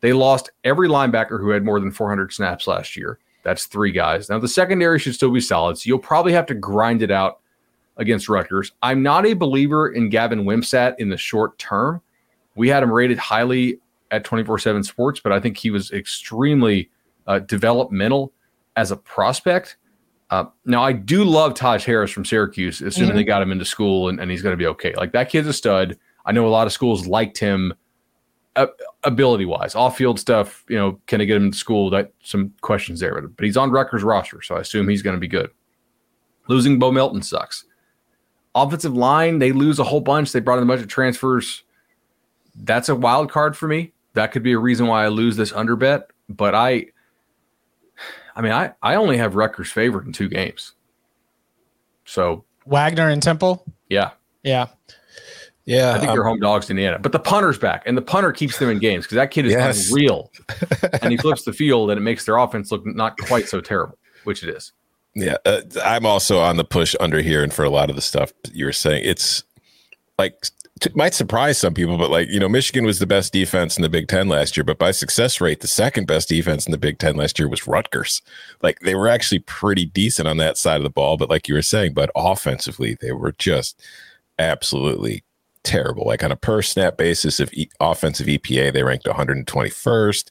[0.00, 3.18] They lost every linebacker who had more than 400 snaps last year.
[3.42, 4.28] That's three guys.
[4.28, 7.40] Now the secondary should still be solid, so you'll probably have to grind it out
[7.96, 8.72] against Rutgers.
[8.82, 12.00] I'm not a believer in Gavin Wimsatt in the short term.
[12.54, 13.78] We had him rated highly
[14.10, 16.90] at 24 7 Sports, but I think he was extremely
[17.26, 18.32] uh, developmental
[18.76, 19.76] as a prospect.
[20.30, 24.08] Uh, now, I do love Taj Harris from Syracuse, assuming they got him into school
[24.08, 24.94] and, and he's going to be okay.
[24.94, 25.98] Like that kid's a stud.
[26.24, 27.74] I know a lot of schools liked him
[28.56, 28.66] uh,
[29.04, 30.64] ability wise, off field stuff.
[30.68, 31.90] You know, can I get him to school?
[31.90, 35.16] That some questions there, but, but he's on Rutgers roster, so I assume he's going
[35.16, 35.50] to be good.
[36.48, 37.64] Losing Bo Melton sucks.
[38.54, 40.32] Offensive line, they lose a whole bunch.
[40.32, 41.62] They brought in a bunch of transfers.
[42.54, 43.92] That's a wild card for me.
[44.14, 46.10] That could be a reason why I lose this under bet.
[46.28, 46.86] But I,
[48.40, 50.72] I mean, I, I only have Rutgers favored in two games.
[52.06, 53.66] So Wagner and Temple.
[53.90, 54.12] Yeah.
[54.42, 54.68] Yeah.
[55.66, 55.92] Yeah.
[55.92, 56.98] I think um, they're home dogs to Indiana.
[56.98, 59.52] But the punter's back, and the punter keeps them in games because that kid is
[59.52, 59.92] yes.
[59.92, 60.32] real.
[61.02, 63.98] and he flips the field, and it makes their offense look not quite so terrible,
[64.24, 64.72] which it is.
[65.14, 68.00] Yeah, uh, I'm also on the push under here, and for a lot of the
[68.00, 69.44] stuff you were saying, it's
[70.18, 70.46] like
[70.80, 73.82] t- might surprise some people, but like you know, Michigan was the best defense in
[73.82, 76.78] the Big Ten last year, but by success rate, the second best defense in the
[76.78, 78.22] Big Ten last year was Rutgers.
[78.62, 81.54] Like they were actually pretty decent on that side of the ball, but like you
[81.54, 83.80] were saying, but offensively, they were just
[84.38, 85.22] absolutely
[85.64, 86.04] terrible.
[86.06, 90.30] Like on a per snap basis of e- offensive EPA, they ranked 121st.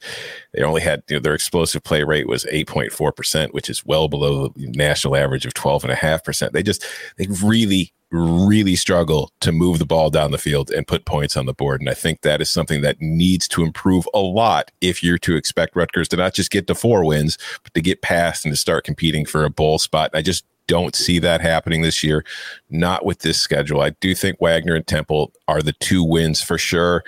[0.53, 4.49] They only had you know, their explosive play rate was 8.4%, which is well below
[4.49, 6.51] the national average of 12.5%.
[6.51, 6.85] They just,
[7.17, 11.45] they really, really struggle to move the ball down the field and put points on
[11.45, 11.79] the board.
[11.79, 15.35] And I think that is something that needs to improve a lot if you're to
[15.35, 18.57] expect Rutgers to not just get to four wins, but to get past and to
[18.57, 20.11] start competing for a bowl spot.
[20.13, 22.23] I just don't see that happening this year,
[22.69, 23.81] not with this schedule.
[23.81, 27.03] I do think Wagner and Temple are the two wins for sure.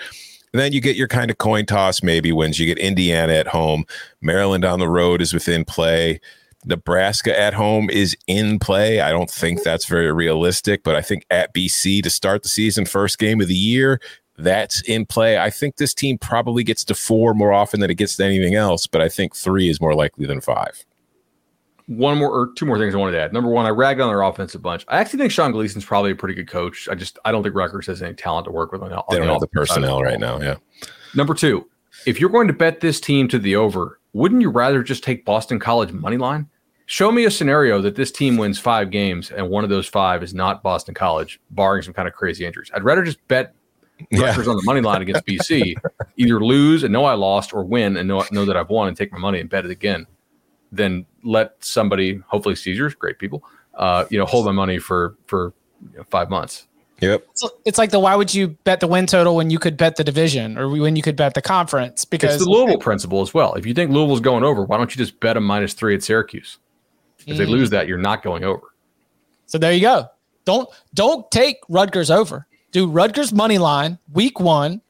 [0.52, 2.60] And then you get your kind of coin toss maybe wins.
[2.60, 3.86] You get Indiana at home,
[4.20, 6.20] Maryland on the road is within play.
[6.66, 9.00] Nebraska at home is in play.
[9.00, 12.86] I don't think that's very realistic, but I think at BC to start the season,
[12.86, 14.02] first game of the year,
[14.38, 15.38] that's in play.
[15.38, 18.56] I think this team probably gets to four more often than it gets to anything
[18.56, 20.84] else, but I think three is more likely than five
[21.98, 23.34] one more or two more things I wanted to add.
[23.34, 24.86] Number one, I ragged on their offense a bunch.
[24.88, 26.88] I actually think Sean Gleeson's probably a pretty good coach.
[26.90, 28.82] I just I don't think Rutgers has any talent to work with.
[28.82, 30.40] On, they don't the have the personnel right now.
[30.40, 30.56] Yeah.
[31.16, 31.70] Number two,
[32.06, 35.26] if you're going to bet this team to the over, wouldn't you rather just take
[35.26, 36.50] Boston College money line?
[36.86, 40.24] Show me a scenario that this team wins five games and one of those five
[40.24, 42.72] is not Boston College, barring some kind of crazy injuries.
[42.74, 43.54] I'd rather just bet
[44.14, 44.52] Rutgers yeah.
[44.52, 45.76] on the money line against BC,
[46.18, 48.96] either lose and know I lost, or win and know know that I've won and
[48.96, 50.08] take my money and bet it again
[50.72, 53.44] then let somebody, hopefully Caesars, great people,
[53.76, 55.54] uh, you know, hold my money for for
[55.92, 56.68] you know, five months.
[57.02, 57.26] Yep.
[57.32, 59.96] It's, it's like the why would you bet the win total when you could bet
[59.96, 62.06] the division or when you could bet the conference?
[62.06, 63.56] Because it's the Louisville principle as well.
[63.56, 66.04] If you think Louisville's going over, why don't you just bet a minus three at
[66.04, 66.60] Syracuse?
[67.26, 67.38] If mm.
[67.38, 68.74] they lose that, you're not going over.
[69.48, 70.08] So there you go.
[70.46, 72.48] Don't don't take Rutgers over.
[72.72, 74.82] Do Rutgers money line week one,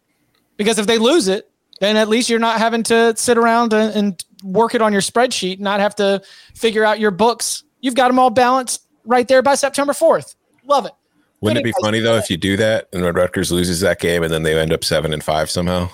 [0.57, 3.95] because if they lose it, then at least you're not having to sit around and,
[3.95, 6.21] and work it on your spreadsheet, not have to
[6.55, 7.63] figure out your books.
[7.81, 10.35] You've got them all balanced right there by September 4th.
[10.65, 10.93] Love it.
[11.41, 14.21] Wouldn't it be funny though if you do that and Red Rutgers loses that game
[14.21, 15.89] and then they end up seven and five somehow?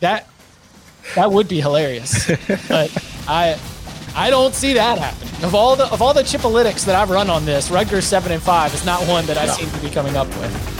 [0.00, 0.28] That
[1.14, 2.26] that would be hilarious.
[2.68, 2.90] but
[3.28, 3.58] I
[4.16, 5.44] I don't see that happening.
[5.44, 8.42] Of all the of all the chipolytics that I've run on this, Rutgers seven and
[8.42, 10.77] five is not one that I seem to be coming up with.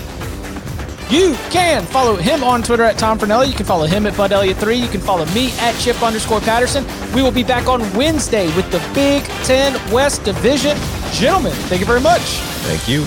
[1.11, 3.49] You can follow him on Twitter at Tom Fornelli.
[3.49, 4.79] You can follow him at Bud Elliott3.
[4.79, 6.85] You can follow me at Chip underscore Patterson.
[7.15, 10.77] We will be back on Wednesday with the Big Ten West Division.
[11.13, 12.21] Gentlemen, thank you very much.
[12.21, 13.07] Thank you.